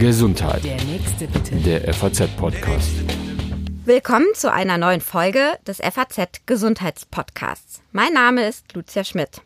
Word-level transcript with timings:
Gesundheit. 0.00 0.64
Der 0.64 0.82
nächste 0.82 1.28
bitte. 1.28 1.54
Der 1.56 1.94
FAZ-Podcast. 1.94 2.90
Willkommen 3.84 4.26
zu 4.34 4.52
einer 4.52 4.76
neuen 4.76 5.00
Folge 5.00 5.56
des 5.64 5.76
FAZ 5.78 6.40
Gesundheitspodcasts. 6.46 7.80
Mein 7.92 8.12
Name 8.12 8.48
ist 8.48 8.72
Lucia 8.74 9.04
Schmidt. 9.04 9.42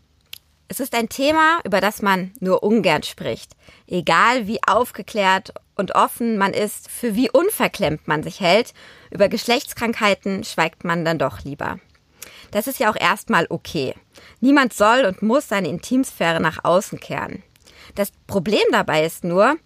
Es 0.69 0.81
ist 0.81 0.95
ein 0.95 1.11
Thema, 1.11 1.61
über 1.65 1.83
das 1.83 2.01
man 2.01 2.33
nur 2.41 2.63
ungern 2.63 3.03
spricht. 3.03 3.53
Egal 3.87 4.47
wie 4.47 4.61
aufgeklärt 4.67 5.53
und 5.74 5.94
offen 5.94 6.38
man 6.38 6.54
ist, 6.54 6.90
für 6.90 7.14
wie 7.14 7.30
unverklemmt 7.30 8.08
man 8.08 8.22
sich 8.22 8.40
hält, 8.40 8.72
über 9.10 9.28
Geschlechtskrankheiten 9.28 10.44
schweigt 10.44 10.82
man 10.82 11.04
dann 11.04 11.19
doch 11.19 11.44
lieber. 11.44 11.78
Das 12.53 12.67
ist 12.67 12.78
ja 12.78 12.90
auch 12.90 12.96
erstmal 12.98 13.46
okay. 13.51 13.94
Niemand 14.40 14.72
soll 14.72 15.04
und 15.04 15.21
muss 15.21 15.48
seine 15.48 15.69
Intimsphäre 15.69 16.41
nach 16.41 16.64
außen 16.64 17.01
kehren. 17.01 17.42
Das 17.95 18.12
Problem 18.27 18.62
dabei 18.73 19.05
ist 19.05 19.24
nur, 19.24 19.56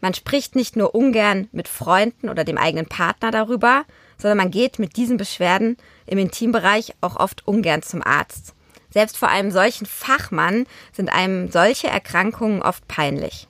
man 0.00 0.14
spricht 0.14 0.56
nicht 0.56 0.76
nur 0.76 0.94
ungern 0.94 1.48
mit 1.52 1.68
Freunden 1.68 2.28
oder 2.28 2.44
dem 2.44 2.58
eigenen 2.58 2.86
Partner 2.86 3.30
darüber, 3.30 3.84
sondern 4.18 4.38
man 4.38 4.50
geht 4.50 4.78
mit 4.78 4.96
diesen 4.96 5.16
Beschwerden 5.16 5.76
im 6.06 6.18
Intimbereich 6.18 6.94
auch 7.00 7.16
oft 7.16 7.46
ungern 7.46 7.82
zum 7.82 8.02
Arzt. 8.02 8.54
Selbst 8.92 9.16
vor 9.16 9.28
einem 9.28 9.50
solchen 9.50 9.86
Fachmann 9.86 10.66
sind 10.92 11.12
einem 11.12 11.50
solche 11.50 11.88
Erkrankungen 11.88 12.62
oft 12.62 12.86
peinlich. 12.88 13.46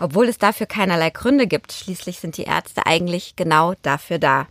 Obwohl 0.00 0.28
es 0.28 0.38
dafür 0.38 0.66
keinerlei 0.66 1.10
Gründe 1.10 1.46
gibt, 1.46 1.72
schließlich 1.72 2.18
sind 2.18 2.36
die 2.36 2.44
Ärzte 2.44 2.86
eigentlich 2.86 3.36
genau 3.36 3.74
dafür 3.82 4.18
da. 4.18 4.46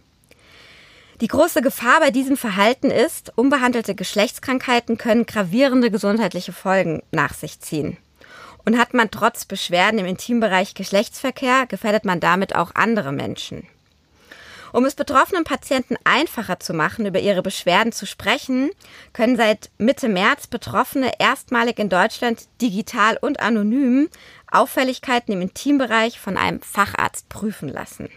Die 1.21 1.27
große 1.27 1.61
Gefahr 1.61 1.99
bei 1.99 2.09
diesem 2.09 2.35
Verhalten 2.35 2.89
ist, 2.89 3.31
unbehandelte 3.37 3.93
Geschlechtskrankheiten 3.93 4.97
können 4.97 5.27
gravierende 5.27 5.91
gesundheitliche 5.91 6.51
Folgen 6.51 7.03
nach 7.11 7.35
sich 7.35 7.59
ziehen. 7.59 7.97
Und 8.65 8.77
hat 8.77 8.93
man 8.93 9.09
trotz 9.11 9.45
Beschwerden 9.45 9.99
im 9.99 10.05
Intimbereich 10.05 10.73
Geschlechtsverkehr, 10.73 11.65
gefährdet 11.67 12.05
man 12.05 12.19
damit 12.19 12.55
auch 12.55 12.75
andere 12.75 13.11
Menschen. 13.11 13.67
Um 14.73 14.85
es 14.85 14.95
betroffenen 14.95 15.43
Patienten 15.43 15.97
einfacher 16.05 16.59
zu 16.59 16.73
machen, 16.73 17.05
über 17.05 17.19
ihre 17.19 17.41
Beschwerden 17.41 17.91
zu 17.91 18.05
sprechen, 18.05 18.69
können 19.11 19.35
seit 19.35 19.69
Mitte 19.77 20.07
März 20.07 20.47
Betroffene 20.47 21.11
erstmalig 21.19 21.77
in 21.77 21.89
Deutschland 21.89 22.47
digital 22.61 23.17
und 23.19 23.41
anonym 23.41 24.09
Auffälligkeiten 24.49 25.33
im 25.33 25.41
Intimbereich 25.41 26.19
von 26.19 26.37
einem 26.37 26.61
Facharzt 26.61 27.27
prüfen 27.27 27.67
lassen. 27.67 28.09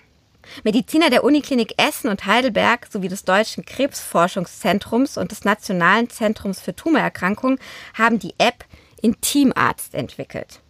Mediziner 0.63 1.11
der 1.11 1.25
Uniklinik 1.25 1.75
Essen 1.79 2.09
und 2.09 2.27
Heidelberg 2.27 2.87
sowie 2.91 3.09
des 3.09 3.25
Deutschen 3.25 3.65
Krebsforschungszentrums 3.65 5.17
und 5.17 5.31
des 5.31 5.45
Nationalen 5.45 6.11
Zentrums 6.11 6.61
für 6.61 6.77
Tumorerkrankungen 6.77 7.59
haben 7.95 8.19
die 8.19 8.35
App 8.39 8.65
Intimarzt 9.05 9.95
entwickelt. 9.95 10.61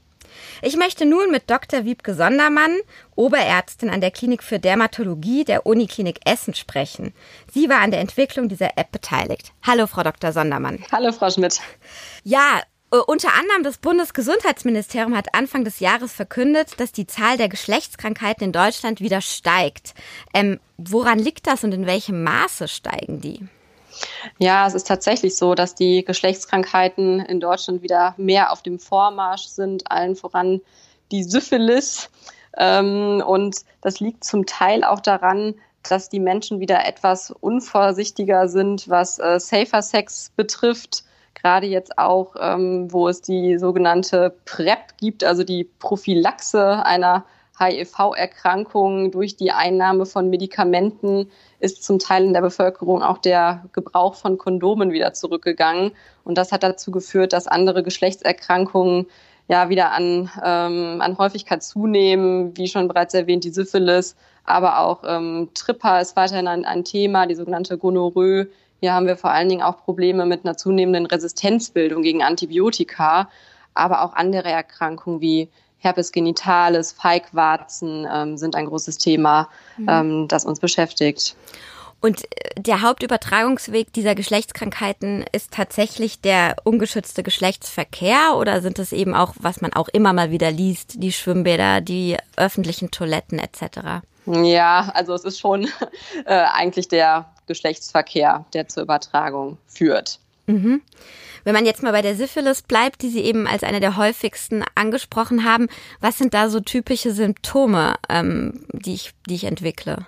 Ich 0.60 0.76
möchte 0.76 1.06
nun 1.06 1.30
mit 1.30 1.48
Dr. 1.48 1.84
Wiebke 1.84 2.14
Sondermann, 2.14 2.76
Oberärztin 3.14 3.90
an 3.90 4.00
der 4.00 4.10
Klinik 4.10 4.42
für 4.42 4.58
Dermatologie 4.58 5.44
der 5.44 5.66
Uniklinik 5.66 6.18
Essen 6.24 6.54
sprechen. 6.54 7.14
Sie 7.52 7.68
war 7.68 7.80
an 7.80 7.92
der 7.92 8.00
Entwicklung 8.00 8.48
dieser 8.48 8.76
App 8.76 8.90
beteiligt. 8.90 9.52
Hallo, 9.62 9.86
Frau 9.86 10.02
Dr. 10.02 10.32
Sondermann. 10.32 10.84
Hallo, 10.90 11.12
Frau 11.12 11.30
Schmidt. 11.30 11.60
Ja, 12.24 12.60
äh, 12.90 12.96
unter 12.96 13.34
anderem 13.34 13.62
das 13.62 13.78
Bundesgesundheitsministerium 13.78 15.16
hat 15.16 15.34
Anfang 15.34 15.62
des 15.62 15.78
Jahres 15.78 16.12
verkündet, 16.12 16.80
dass 16.80 16.90
die 16.90 17.06
Zahl 17.06 17.36
der 17.36 17.48
Geschlechtskrankheiten 17.48 18.46
in 18.46 18.52
Deutschland 18.52 19.00
wieder 19.00 19.20
steigt. 19.20 19.94
Ähm, 20.32 20.58
woran 20.76 21.20
liegt 21.20 21.46
das 21.46 21.62
und 21.62 21.72
in 21.72 21.86
welchem 21.86 22.24
Maße 22.24 22.66
steigen 22.66 23.20
die? 23.20 23.46
Ja, 24.38 24.66
es 24.66 24.74
ist 24.74 24.86
tatsächlich 24.86 25.36
so, 25.36 25.54
dass 25.54 25.74
die 25.74 26.04
Geschlechtskrankheiten 26.04 27.20
in 27.20 27.40
Deutschland 27.40 27.82
wieder 27.82 28.14
mehr 28.16 28.52
auf 28.52 28.62
dem 28.62 28.78
Vormarsch 28.78 29.46
sind, 29.46 29.90
allen 29.90 30.16
voran 30.16 30.60
die 31.12 31.22
Syphilis. 31.22 32.10
Ähm, 32.56 33.22
und 33.26 33.56
das 33.80 34.00
liegt 34.00 34.24
zum 34.24 34.46
Teil 34.46 34.84
auch 34.84 35.00
daran, 35.00 35.54
dass 35.82 36.08
die 36.08 36.20
Menschen 36.20 36.60
wieder 36.60 36.86
etwas 36.86 37.30
unvorsichtiger 37.30 38.48
sind, 38.48 38.88
was 38.88 39.18
äh, 39.18 39.38
Safer 39.38 39.82
Sex 39.82 40.32
betrifft. 40.34 41.04
Gerade 41.34 41.66
jetzt 41.66 41.98
auch, 41.98 42.36
ähm, 42.40 42.90
wo 42.90 43.08
es 43.08 43.20
die 43.20 43.58
sogenannte 43.58 44.34
PrEP 44.46 44.96
gibt, 44.98 45.24
also 45.24 45.44
die 45.44 45.64
Prophylaxe 45.64 46.84
einer 46.84 47.24
HIV-Erkrankung 47.58 49.10
durch 49.10 49.36
die 49.36 49.52
Einnahme 49.52 50.06
von 50.06 50.28
Medikamenten 50.28 51.30
ist 51.60 51.84
zum 51.84 51.98
Teil 51.98 52.24
in 52.24 52.32
der 52.32 52.40
Bevölkerung 52.40 53.02
auch 53.02 53.18
der 53.18 53.64
Gebrauch 53.72 54.14
von 54.14 54.38
Kondomen 54.38 54.92
wieder 54.92 55.12
zurückgegangen. 55.12 55.92
Und 56.24 56.36
das 56.36 56.52
hat 56.52 56.62
dazu 56.62 56.90
geführt, 56.90 57.32
dass 57.32 57.46
andere 57.46 57.82
Geschlechtserkrankungen 57.82 59.06
ja 59.48 59.68
wieder 59.68 59.92
an, 59.92 60.30
ähm, 60.42 61.00
an 61.00 61.18
Häufigkeit 61.18 61.62
zunehmen, 61.62 62.56
wie 62.56 62.68
schon 62.68 62.88
bereits 62.88 63.14
erwähnt, 63.14 63.44
die 63.44 63.50
Syphilis, 63.50 64.16
aber 64.44 64.80
auch 64.80 65.02
ähm, 65.06 65.50
Tripper 65.54 66.00
ist 66.00 66.16
weiterhin 66.16 66.48
ein, 66.48 66.64
ein 66.64 66.84
Thema, 66.84 67.26
die 67.26 67.34
sogenannte 67.34 67.78
Gonorrhoe. 67.78 68.48
Hier 68.80 68.92
haben 68.92 69.06
wir 69.06 69.16
vor 69.16 69.30
allen 69.30 69.48
Dingen 69.48 69.62
auch 69.62 69.78
Probleme 69.78 70.26
mit 70.26 70.44
einer 70.44 70.56
zunehmenden 70.56 71.06
Resistenzbildung 71.06 72.02
gegen 72.02 72.22
Antibiotika, 72.22 73.28
aber 73.74 74.02
auch 74.02 74.14
andere 74.14 74.50
Erkrankungen 74.50 75.20
wie 75.20 75.48
Herpes 75.84 76.12
genitalis, 76.12 76.92
Feigwarzen 76.92 78.06
ähm, 78.12 78.36
sind 78.36 78.56
ein 78.56 78.66
großes 78.66 78.98
Thema, 78.98 79.48
mhm. 79.76 79.88
ähm, 79.88 80.28
das 80.28 80.44
uns 80.44 80.60
beschäftigt. 80.60 81.36
Und 82.04 82.24
äh, 82.24 82.60
der 82.60 82.82
Hauptübertragungsweg 82.82 83.92
dieser 83.92 84.14
Geschlechtskrankheiten 84.14 85.24
ist 85.32 85.52
tatsächlich 85.52 86.20
der 86.20 86.56
ungeschützte 86.64 87.22
Geschlechtsverkehr 87.22 88.36
oder 88.36 88.60
sind 88.60 88.78
es 88.78 88.92
eben 88.92 89.14
auch, 89.14 89.34
was 89.38 89.62
man 89.62 89.72
auch 89.72 89.88
immer 89.88 90.12
mal 90.12 90.30
wieder 90.30 90.50
liest, 90.50 91.02
die 91.02 91.12
Schwimmbäder, 91.12 91.80
die 91.80 92.18
öffentlichen 92.36 92.90
Toiletten 92.90 93.38
etc.? 93.38 94.02
Ja, 94.26 94.90
also 94.94 95.14
es 95.14 95.24
ist 95.24 95.40
schon 95.40 95.68
äh, 96.26 96.44
eigentlich 96.52 96.88
der 96.88 97.26
Geschlechtsverkehr, 97.46 98.44
der 98.52 98.68
zur 98.68 98.82
Übertragung 98.82 99.58
führt. 99.66 100.18
Mhm. 100.46 100.82
Wenn 101.44 101.54
man 101.54 101.66
jetzt 101.66 101.82
mal 101.82 101.92
bei 101.92 102.02
der 102.02 102.16
Syphilis 102.16 102.62
bleibt, 102.62 103.02
die 103.02 103.10
Sie 103.10 103.20
eben 103.20 103.46
als 103.46 103.62
eine 103.62 103.80
der 103.80 103.96
häufigsten 103.96 104.64
angesprochen 104.74 105.44
haben, 105.44 105.68
was 106.00 106.18
sind 106.18 106.32
da 106.32 106.48
so 106.48 106.60
typische 106.60 107.12
Symptome, 107.12 107.94
ähm, 108.08 108.64
die, 108.72 108.94
ich, 108.94 109.12
die 109.28 109.34
ich 109.34 109.44
entwickle? 109.44 110.06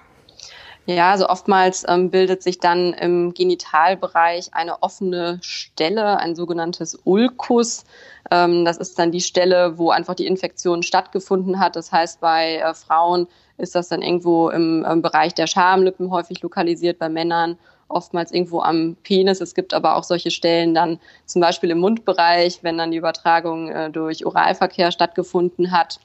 Ja, 0.87 1.11
also 1.11 1.29
oftmals 1.29 1.85
ähm, 1.89 2.11
bildet 2.11 2.45
sich 2.45 2.61
dann 2.61 2.93
im 2.95 3.35
Genitalbereich 3.35 4.55
eine 4.55 4.83
offene 4.85 5.39
Stelle, 5.43 6.19
ein 6.19 6.37
sogenanntes 6.37 6.97
Ulkus. 7.03 7.85
Ähm, 8.31 8.65
das 8.65 8.77
ist 8.77 8.97
dann 8.97 9.11
die 9.11 9.21
Stelle, 9.21 9.79
wo 9.79 9.91
einfach 9.91 10.15
die 10.15 10.27
Infektion 10.27 10.85
stattgefunden 10.85 11.59
hat. 11.59 11.75
Das 11.75 11.91
heißt, 11.91 12.21
bei 12.21 12.59
äh, 12.59 12.73
Frauen 12.73 13.27
ist 13.59 13.75
das 13.75 13.89
dann 13.89 14.01
irgendwo 14.01 14.49
im, 14.49 14.85
im 14.85 15.03
Bereich 15.03 15.35
der 15.35 15.49
Schamlippen 15.49 16.11
häufig 16.11 16.41
lokalisiert, 16.43 17.01
bei 17.01 17.09
Männern 17.09 17.59
oftmals 17.89 18.33
irgendwo 18.33 18.61
am 18.61 18.97
Penis. 19.03 19.41
Es 19.41 19.55
gibt 19.55 19.75
aber 19.75 19.97
auch 19.97 20.05
solche 20.05 20.31
Stellen 20.31 20.75
dann 20.75 20.99
zum 21.25 21.41
Beispiel 21.41 21.71
im 21.71 21.79
Mundbereich, 21.79 22.61
wenn 22.63 22.79
dann 22.79 22.91
die 22.91 22.99
Übertragung 22.99 23.69
äh, 23.69 23.91
durch 23.91 24.27
Oralverkehr 24.27 24.91
stattgefunden 24.93 25.71
hat. 25.71 26.01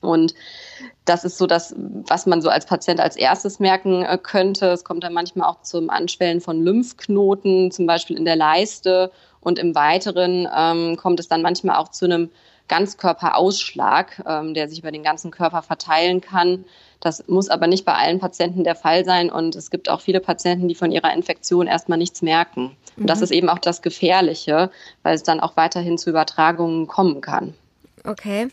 Und 0.00 0.34
das 1.04 1.24
ist 1.24 1.38
so 1.38 1.46
das, 1.46 1.74
was 1.76 2.26
man 2.26 2.42
so 2.42 2.48
als 2.48 2.66
Patient 2.66 3.00
als 3.00 3.16
erstes 3.16 3.60
merken 3.60 4.02
äh, 4.02 4.18
könnte. 4.20 4.66
Es 4.66 4.84
kommt 4.84 5.04
dann 5.04 5.12
manchmal 5.12 5.48
auch 5.48 5.62
zum 5.62 5.90
Anschwellen 5.90 6.40
von 6.40 6.62
Lymphknoten, 6.62 7.70
zum 7.70 7.86
Beispiel 7.86 8.16
in 8.16 8.24
der 8.24 8.36
Leiste. 8.36 9.12
Und 9.40 9.58
im 9.58 9.74
Weiteren 9.74 10.48
ähm, 10.54 10.96
kommt 10.96 11.20
es 11.20 11.28
dann 11.28 11.42
manchmal 11.42 11.76
auch 11.76 11.88
zu 11.88 12.04
einem 12.04 12.30
Ganzkörperausschlag, 12.68 14.22
ähm, 14.26 14.54
der 14.54 14.68
sich 14.68 14.78
über 14.78 14.92
den 14.92 15.02
ganzen 15.02 15.30
Körper 15.30 15.62
verteilen 15.62 16.20
kann. 16.20 16.64
Das 17.00 17.26
muss 17.26 17.48
aber 17.48 17.66
nicht 17.66 17.84
bei 17.84 17.94
allen 17.94 18.20
Patienten 18.20 18.64
der 18.64 18.76
Fall 18.76 19.04
sein 19.04 19.30
und 19.30 19.56
es 19.56 19.70
gibt 19.70 19.88
auch 19.88 20.00
viele 20.00 20.20
Patienten, 20.20 20.68
die 20.68 20.74
von 20.74 20.92
ihrer 20.92 21.12
Infektion 21.12 21.66
erstmal 21.66 21.98
nichts 21.98 22.22
merken. 22.22 22.76
Und 22.96 23.08
das 23.08 23.18
mhm. 23.18 23.24
ist 23.24 23.30
eben 23.32 23.48
auch 23.48 23.58
das 23.58 23.82
Gefährliche, 23.82 24.70
weil 25.02 25.14
es 25.14 25.22
dann 25.22 25.40
auch 25.40 25.56
weiterhin 25.56 25.98
zu 25.98 26.10
Übertragungen 26.10 26.86
kommen 26.86 27.20
kann. 27.20 27.54
Okay. 28.04 28.48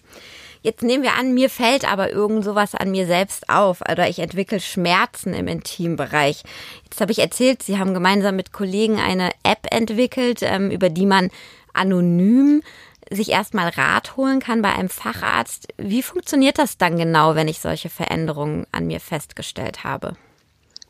Jetzt 0.61 0.83
nehmen 0.83 1.03
wir 1.03 1.13
an, 1.13 1.33
mir 1.33 1.49
fällt 1.49 1.89
aber 1.89 2.11
irgend 2.11 2.43
sowas 2.43 2.75
an 2.75 2.91
mir 2.91 3.07
selbst 3.07 3.49
auf 3.49 3.81
oder 3.89 4.09
ich 4.09 4.19
entwickle 4.19 4.59
Schmerzen 4.59 5.33
im 5.33 5.47
Intimbereich. 5.47 6.43
Jetzt 6.83 6.99
habe 6.99 7.13
ich 7.13 7.19
erzählt, 7.19 7.63
Sie 7.63 7.79
haben 7.79 7.93
gemeinsam 7.93 8.35
mit 8.35 8.51
Kollegen 8.51 8.99
eine 8.99 9.29
App 9.43 9.67
entwickelt, 9.71 10.41
ähm, 10.41 10.69
über 10.69 10.89
die 10.89 11.05
man 11.05 11.29
anonym 11.73 12.61
sich 13.09 13.29
erstmal 13.29 13.69
Rat 13.69 14.17
holen 14.17 14.39
kann 14.39 14.61
bei 14.61 14.73
einem 14.73 14.89
Facharzt. 14.89 15.67
Wie 15.77 16.03
funktioniert 16.03 16.57
das 16.57 16.77
dann 16.77 16.97
genau, 16.97 17.35
wenn 17.35 17.47
ich 17.47 17.59
solche 17.59 17.89
Veränderungen 17.89 18.65
an 18.71 18.87
mir 18.87 18.99
festgestellt 18.99 19.83
habe? 19.83 20.15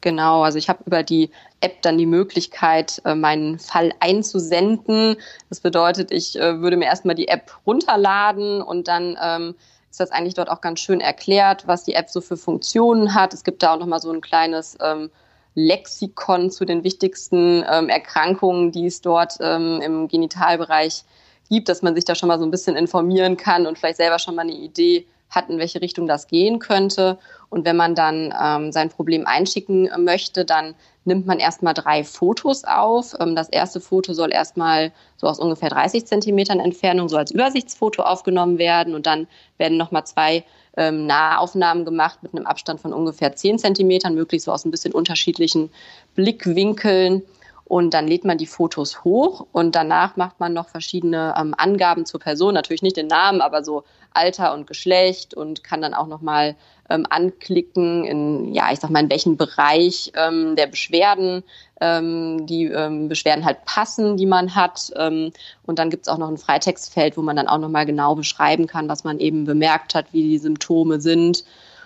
Genau, 0.01 0.43
also 0.43 0.57
ich 0.57 0.69
habe 0.69 0.83
über 0.85 1.03
die 1.03 1.29
App 1.59 1.81
dann 1.81 1.97
die 1.97 2.05
Möglichkeit, 2.05 3.01
äh, 3.03 3.15
meinen 3.15 3.59
Fall 3.59 3.91
einzusenden. 3.99 5.17
Das 5.49 5.59
bedeutet, 5.59 6.11
ich 6.11 6.39
äh, 6.39 6.61
würde 6.61 6.77
mir 6.77 6.85
erstmal 6.85 7.15
die 7.15 7.27
App 7.27 7.51
runterladen 7.65 8.61
und 8.61 8.87
dann 8.87 9.17
ähm, 9.21 9.55
ist 9.91 9.99
das 9.99 10.11
eigentlich 10.11 10.35
dort 10.35 10.49
auch 10.49 10.61
ganz 10.61 10.79
schön 10.79 11.01
erklärt, 11.01 11.67
was 11.67 11.83
die 11.83 11.95
App 11.95 12.09
so 12.09 12.21
für 12.21 12.37
Funktionen 12.37 13.13
hat. 13.13 13.33
Es 13.33 13.43
gibt 13.43 13.61
da 13.61 13.73
auch 13.73 13.79
nochmal 13.79 13.99
so 13.99 14.11
ein 14.11 14.21
kleines 14.21 14.77
ähm, 14.81 15.09
Lexikon 15.55 16.49
zu 16.49 16.63
den 16.63 16.85
wichtigsten 16.85 17.65
ähm, 17.69 17.89
Erkrankungen, 17.89 18.71
die 18.71 18.85
es 18.85 19.01
dort 19.01 19.35
ähm, 19.41 19.81
im 19.81 20.07
Genitalbereich 20.07 21.03
gibt, 21.03 21.19
dass 21.49 21.81
man 21.81 21.95
sich 21.95 22.05
da 22.05 22.15
schon 22.15 22.27
mal 22.27 22.39
so 22.39 22.45
ein 22.45 22.51
bisschen 22.51 22.75
informieren 22.75 23.37
kann 23.37 23.65
und 23.65 23.77
vielleicht 23.77 23.97
selber 23.97 24.19
schon 24.19 24.35
mal 24.35 24.43
eine 24.43 24.53
Idee 24.53 25.05
hat, 25.29 25.49
in 25.49 25.59
welche 25.59 25.81
Richtung 25.81 26.07
das 26.07 26.27
gehen 26.27 26.59
könnte. 26.59 27.17
Und 27.49 27.65
wenn 27.65 27.75
man 27.75 27.95
dann 27.95 28.33
ähm, 28.39 28.71
sein 28.71 28.89
Problem 28.89 29.25
einschicken 29.25 29.89
möchte, 30.03 30.45
dann 30.45 30.75
nimmt 31.05 31.25
man 31.25 31.39
erstmal 31.39 31.73
drei 31.73 32.03
Fotos 32.03 32.63
auf. 32.63 33.15
Ähm, 33.19 33.35
das 33.35 33.49
erste 33.49 33.79
Foto 33.79 34.13
soll 34.13 34.31
erstmal 34.31 34.91
so 35.17 35.27
aus 35.27 35.39
ungefähr 35.39 35.69
30 35.69 36.05
Zentimetern 36.05 36.59
Entfernung 36.59 37.09
so 37.09 37.17
als 37.17 37.31
Übersichtsfoto 37.31 38.03
aufgenommen 38.03 38.57
werden. 38.57 38.95
Und 38.95 39.05
dann 39.05 39.27
werden 39.57 39.77
nochmal 39.77 40.05
zwei 40.05 40.43
ähm, 40.77 41.05
Nahaufnahmen 41.05 41.85
gemacht 41.85 42.19
mit 42.21 42.33
einem 42.35 42.45
Abstand 42.45 42.81
von 42.81 42.93
ungefähr 42.93 43.35
10 43.35 43.59
Zentimetern, 43.59 44.15
möglichst 44.15 44.45
so 44.45 44.51
aus 44.51 44.65
ein 44.65 44.71
bisschen 44.71 44.93
unterschiedlichen 44.93 45.71
Blickwinkeln. 46.15 47.23
Und 47.69 47.93
dann 47.93 48.07
lädt 48.07 48.25
man 48.25 48.39
die 48.39 48.47
Fotos 48.47 49.03
hoch 49.03 49.45
und 49.51 49.75
danach 49.75 50.15
macht 50.17 50.39
man 50.39 50.53
noch 50.53 50.69
verschiedene 50.69 51.35
ähm, 51.37 51.53
Angaben 51.55 52.07
zur 52.07 52.19
Person, 52.19 52.55
natürlich 52.55 52.81
nicht 52.81 52.97
den 52.97 53.05
Namen, 53.05 53.41
aber 53.41 53.63
so 53.63 53.83
Alter 54.11 54.55
und 54.55 54.65
Geschlecht 54.65 55.35
und 55.35 55.63
kann 55.63 55.79
dann 55.79 55.93
auch 55.93 56.07
nochmal 56.07 56.55
ähm, 56.89 57.05
anklicken, 57.07 58.05
in, 58.05 58.55
ja, 58.55 58.71
ich 58.71 58.79
sag 58.79 58.89
mal, 58.89 59.03
in 59.03 59.11
welchen 59.11 59.37
Bereich 59.37 60.11
ähm, 60.15 60.55
der 60.55 60.65
Beschwerden 60.65 61.43
ähm, 61.79 62.47
die 62.47 62.65
ähm, 62.65 63.07
Beschwerden 63.07 63.45
halt 63.45 63.63
passen, 63.65 64.17
die 64.17 64.25
man 64.25 64.55
hat. 64.55 64.91
Ähm, 64.95 65.31
und 65.67 65.77
dann 65.77 65.91
gibt's 65.91 66.09
auch 66.09 66.17
noch 66.17 66.29
ein 66.29 66.39
Freitextfeld, 66.39 67.17
wo 67.17 67.21
man 67.21 67.35
dann 67.35 67.47
auch 67.47 67.59
nochmal 67.59 67.85
genau 67.85 68.15
beschreiben 68.15 68.65
kann, 68.65 68.89
was 68.89 69.03
man 69.03 69.19
eben 69.19 69.45
bemerkt 69.45 69.93
hat, 69.93 70.07
wie 70.11 70.23
die 70.23 70.39
Symptome 70.39 70.99
sind 70.99 71.43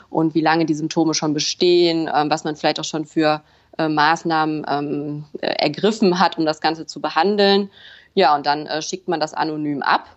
und 0.09 0.33
wie 0.33 0.41
lange 0.41 0.65
die 0.65 0.75
Symptome 0.75 1.13
schon 1.13 1.33
bestehen, 1.33 2.09
ähm, 2.13 2.29
was 2.29 2.45
man 2.45 2.55
vielleicht 2.55 2.79
auch 2.79 2.85
schon 2.85 3.03
für 3.03 3.41
äh, 3.77 3.87
Maßnahmen 3.87 4.65
ähm, 4.67 5.25
äh, 5.41 5.47
ergriffen 5.47 6.19
hat, 6.19 6.37
um 6.37 6.45
das 6.45 6.61
Ganze 6.61 6.85
zu 6.85 7.01
behandeln. 7.01 7.69
Ja, 8.13 8.35
und 8.35 8.45
dann 8.45 8.67
äh, 8.67 8.81
schickt 8.81 9.07
man 9.07 9.19
das 9.19 9.33
anonym 9.33 9.81
ab 9.81 10.15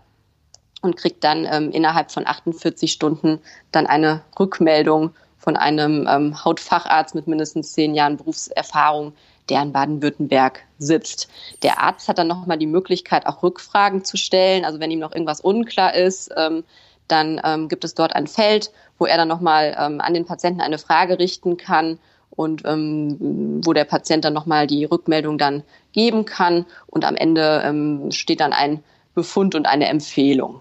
und 0.83 0.97
kriegt 0.97 1.25
dann 1.25 1.47
ähm, 1.51 1.71
innerhalb 1.71 2.11
von 2.11 2.27
48 2.27 2.93
Stunden 2.93 3.41
dann 3.73 3.87
eine 3.87 4.23
Rückmeldung 4.39 5.15
von 5.39 5.57
einem 5.57 6.07
ähm, 6.11 6.45
Hautfacharzt 6.45 7.15
mit 7.15 7.27
mindestens 7.27 7.73
zehn 7.73 7.95
Jahren 7.95 8.17
Berufserfahrung, 8.17 9.13
der 9.49 9.63
in 9.63 9.73
Baden-Württemberg 9.73 10.63
sitzt. 10.79 11.29
Der 11.63 11.81
Arzt 11.81 12.09
hat 12.09 12.19
dann 12.19 12.27
nochmal 12.27 12.59
die 12.59 12.67
Möglichkeit, 12.67 13.27
auch 13.27 13.43
Rückfragen 13.43 14.05
zu 14.05 14.17
stellen. 14.17 14.65
Also 14.65 14.81
wenn 14.81 14.91
ihm 14.91 14.99
noch 14.99 15.13
irgendwas 15.13 15.41
unklar 15.41 15.95
ist, 15.95 16.33
ähm, 16.37 16.65
dann 17.09 17.41
ähm, 17.45 17.69
gibt 17.69 17.85
es 17.85 17.95
dort 17.95 18.15
ein 18.15 18.27
Feld, 18.27 18.73
wo 18.99 19.07
er 19.07 19.17
dann 19.17 19.29
nochmal 19.29 19.77
ähm, 19.79 20.01
an 20.01 20.15
den 20.15 20.27
Patienten 20.27 20.61
eine 20.61 20.79
Frage 20.79 21.19
richten 21.19 21.57
kann 21.57 21.99
und 22.31 22.63
ähm, 22.65 23.61
wo 23.65 23.73
der 23.73 23.85
Patient 23.85 24.25
dann 24.25 24.35
nochmal 24.35 24.67
die 24.67 24.85
Rückmeldung 24.85 25.39
dann 25.39 25.63
geben 25.93 26.25
kann. 26.25 26.67
Und 26.87 27.05
am 27.05 27.17
Ende 27.17 27.63
ähm, 27.65 28.11
steht 28.11 28.41
dann 28.41 28.53
ein 28.53 28.83
Befund 29.15 29.55
und 29.55 29.67
eine 29.67 29.89
Empfehlung. 29.89 30.61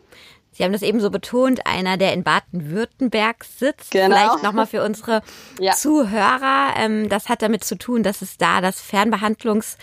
Sie 0.51 0.63
haben 0.63 0.71
das 0.71 0.83
eben 0.83 1.01
so 1.01 1.09
betont, 1.09 1.67
einer, 1.67 1.97
der 1.97 2.13
in 2.13 2.23
Baden-Württemberg 2.23 3.43
sitzt. 3.43 3.91
Genau. 3.91 4.05
Vielleicht 4.05 4.41
nochmal 4.43 4.65
für 4.65 4.85
unsere 4.85 5.21
ja. 5.59 5.73
Zuhörer. 5.73 6.75
Ähm, 6.77 7.09
das 7.09 7.27
hat 7.27 7.41
damit 7.41 7.65
zu 7.65 7.77
tun, 7.77 8.03
dass 8.03 8.21
es 8.21 8.37
da 8.37 8.61
das 8.61 8.79
Fernbehandlungs 8.79 9.77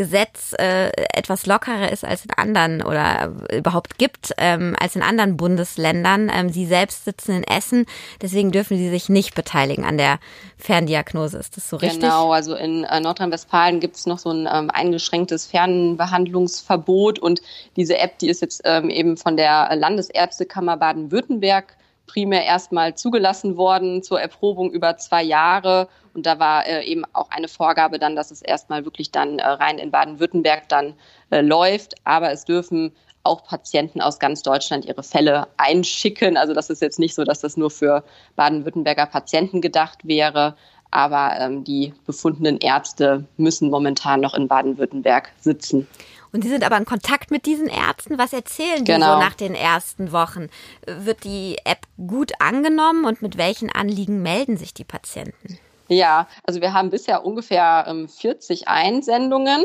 Gesetz 0.00 0.54
äh, 0.58 0.90
etwas 1.12 1.44
lockerer 1.44 1.92
ist 1.92 2.06
als 2.06 2.24
in 2.24 2.30
anderen 2.30 2.82
oder 2.82 3.34
überhaupt 3.52 3.98
gibt 3.98 4.32
ähm, 4.38 4.74
als 4.80 4.96
in 4.96 5.02
anderen 5.02 5.36
Bundesländern. 5.36 6.32
Ähm, 6.34 6.48
sie 6.48 6.64
selbst 6.64 7.04
sitzen 7.04 7.32
in 7.32 7.44
Essen, 7.44 7.84
deswegen 8.22 8.50
dürfen 8.50 8.78
sie 8.78 8.88
sich 8.88 9.10
nicht 9.10 9.34
beteiligen 9.34 9.84
an 9.84 9.98
der 9.98 10.18
Ferndiagnose. 10.56 11.36
Ist 11.36 11.58
das 11.58 11.68
so 11.68 11.76
richtig? 11.76 12.00
Genau, 12.00 12.32
also 12.32 12.54
in 12.54 12.84
äh, 12.84 12.98
Nordrhein-Westfalen 12.98 13.78
gibt 13.78 13.96
es 13.96 14.06
noch 14.06 14.18
so 14.18 14.30
ein 14.30 14.48
ähm, 14.50 14.70
eingeschränktes 14.70 15.44
Fernbehandlungsverbot 15.44 17.18
und 17.18 17.42
diese 17.76 17.98
App, 17.98 18.18
die 18.20 18.30
ist 18.30 18.40
jetzt 18.40 18.62
ähm, 18.64 18.88
eben 18.88 19.18
von 19.18 19.36
der 19.36 19.76
Landesärztekammer 19.76 20.78
Baden-Württemberg 20.78 21.76
primär 22.10 22.44
erstmal 22.44 22.94
zugelassen 22.96 23.56
worden 23.56 24.02
zur 24.02 24.20
Erprobung 24.20 24.72
über 24.72 24.96
zwei 24.96 25.22
Jahre. 25.22 25.88
Und 26.12 26.26
da 26.26 26.40
war 26.40 26.66
äh, 26.66 26.84
eben 26.84 27.04
auch 27.12 27.30
eine 27.30 27.46
Vorgabe 27.46 28.00
dann, 28.00 28.16
dass 28.16 28.32
es 28.32 28.42
erstmal 28.42 28.84
wirklich 28.84 29.12
dann 29.12 29.38
äh, 29.38 29.46
rein 29.46 29.78
in 29.78 29.92
Baden-Württemberg 29.92 30.68
dann 30.68 30.94
äh, 31.30 31.40
läuft. 31.40 31.94
Aber 32.04 32.32
es 32.32 32.44
dürfen 32.44 32.92
auch 33.22 33.44
Patienten 33.44 34.00
aus 34.00 34.18
ganz 34.18 34.42
Deutschland 34.42 34.86
ihre 34.86 35.04
Fälle 35.04 35.46
einschicken. 35.56 36.36
Also 36.36 36.52
das 36.52 36.68
ist 36.68 36.82
jetzt 36.82 36.98
nicht 36.98 37.14
so, 37.14 37.22
dass 37.22 37.40
das 37.40 37.56
nur 37.56 37.70
für 37.70 38.02
Baden-Württemberger 38.34 39.06
Patienten 39.06 39.60
gedacht 39.60 39.98
wäre. 40.02 40.56
Aber 40.90 41.36
ähm, 41.38 41.62
die 41.62 41.94
befundenen 42.06 42.58
Ärzte 42.58 43.24
müssen 43.36 43.70
momentan 43.70 44.20
noch 44.20 44.34
in 44.34 44.48
Baden-Württemberg 44.48 45.30
sitzen. 45.38 45.86
Und 46.32 46.42
Sie 46.42 46.48
sind 46.48 46.64
aber 46.64 46.76
in 46.76 46.84
Kontakt 46.84 47.30
mit 47.30 47.46
diesen 47.46 47.68
Ärzten. 47.68 48.18
Was 48.18 48.32
erzählen 48.32 48.84
die 48.84 48.92
genau. 48.92 49.14
so 49.14 49.20
nach 49.20 49.34
den 49.34 49.54
ersten 49.54 50.12
Wochen? 50.12 50.48
Wird 50.86 51.24
die 51.24 51.56
App 51.64 51.80
gut 52.06 52.32
angenommen 52.38 53.04
und 53.04 53.22
mit 53.22 53.36
welchen 53.36 53.70
Anliegen 53.70 54.22
melden 54.22 54.56
sich 54.56 54.72
die 54.72 54.84
Patienten? 54.84 55.58
Ja, 55.88 56.28
also 56.44 56.60
wir 56.60 56.72
haben 56.72 56.90
bisher 56.90 57.24
ungefähr 57.24 57.84
ähm, 57.88 58.08
40 58.08 58.68
Einsendungen. 58.68 59.64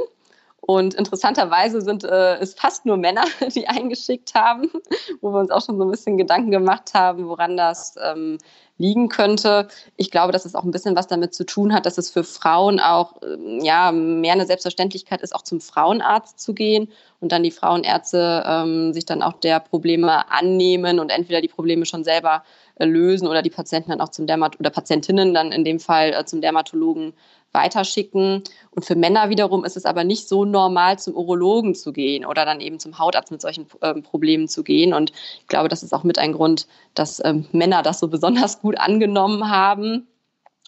Und 0.68 0.96
interessanterweise 0.96 1.82
sind 1.82 2.04
äh, 2.04 2.38
es 2.38 2.56
fast 2.56 2.88
nur 2.88 2.98
Männer, 2.98 3.26
die 3.56 3.68
eingeschickt 3.68 4.34
haben, 4.34 4.72
wo 5.22 5.32
wir 5.32 5.40
uns 5.40 5.52
auch 5.52 5.64
schon 5.64 5.78
so 5.78 5.84
ein 5.84 5.92
bisschen 5.92 6.18
Gedanken 6.18 6.50
gemacht 6.50 6.96
haben, 6.96 7.28
woran 7.28 7.56
das 7.56 7.96
ähm, 8.04 8.40
liegen 8.80 9.08
könnte. 9.08 9.68
Ich 9.96 10.10
glaube, 10.10 10.34
dass 10.34 10.44
es 10.44 10.56
auch 10.56 10.64
ein 10.64 10.72
bisschen 10.72 10.96
was 10.96 11.06
damit 11.06 11.36
zu 11.36 11.46
tun 11.46 11.72
hat, 11.72 11.86
dass 11.86 12.00
es 12.00 12.10
für 12.10 12.24
Frauen 12.24 12.80
auch 12.80 13.22
ähm, 13.22 13.60
ja 13.62 13.92
mehr 13.92 14.34
eine 14.34 14.48
Selbstverständlichkeit 14.48 15.22
ist, 15.22 15.36
auch 15.36 15.44
zum 15.44 15.62
Frauenarzt 15.62 16.40
zu 16.40 16.56
gehen 16.56 16.90
und 17.20 17.32
dann 17.32 17.44
die 17.44 17.52
Frauenärzte 17.52 18.44
ähm, 18.48 18.92
sich 18.92 19.06
dann 19.06 19.22
auch 19.22 19.34
der 19.34 19.60
Probleme 19.60 20.32
annehmen 20.32 21.00
und 21.00 21.12
entweder 21.12 21.42
die 21.42 21.48
Probleme 21.48 21.86
schon 21.86 22.04
selber 22.04 22.44
äh, 22.78 22.86
lösen 22.86 23.28
oder 23.28 23.44
die 23.44 23.52
Patienten 23.52 23.92
dann 23.92 24.02
auch 24.02 24.10
zum 24.10 24.26
Dermat 24.26 24.60
oder 24.60 24.72
Patientinnen 24.72 25.36
dann 25.36 25.52
in 25.52 25.64
dem 25.64 25.80
Fall 25.80 26.14
äh, 26.14 26.26
zum 26.26 26.42
Dermatologen 26.42 27.14
weiterschicken. 27.56 28.44
Und 28.70 28.86
für 28.86 28.96
Männer 28.96 29.30
wiederum 29.30 29.66
ist 29.66 29.78
es 29.78 29.86
aber 29.86 30.04
nicht 30.04 30.28
so 30.30 30.46
normal, 30.46 31.00
zum 31.00 31.16
Urologen 31.16 31.74
zu 31.74 31.92
gehen 31.92 32.26
oder 32.26 32.46
dann 32.46 32.62
eben 32.62 32.80
zum 32.80 33.00
Hautarzt 33.00 33.32
mit 33.32 33.42
solchen 33.42 33.66
ähm, 33.82 34.04
Problemen 34.04 34.48
zu 34.48 34.64
gehen. 34.64 34.94
Und 34.94 35.12
ich 35.40 35.48
glaube, 35.48 35.70
das 35.70 35.82
ist 35.82 35.94
auch 35.94 36.04
mit 36.04 36.20
ein 36.20 36.34
Grund, 36.34 36.68
dass 36.94 37.20
ähm, 37.26 37.48
Männer 37.52 37.82
das 37.82 38.00
so 38.00 38.08
besonders 38.16 38.62
gut 38.62 38.78
angenommen 38.78 39.50
haben. 39.50 40.08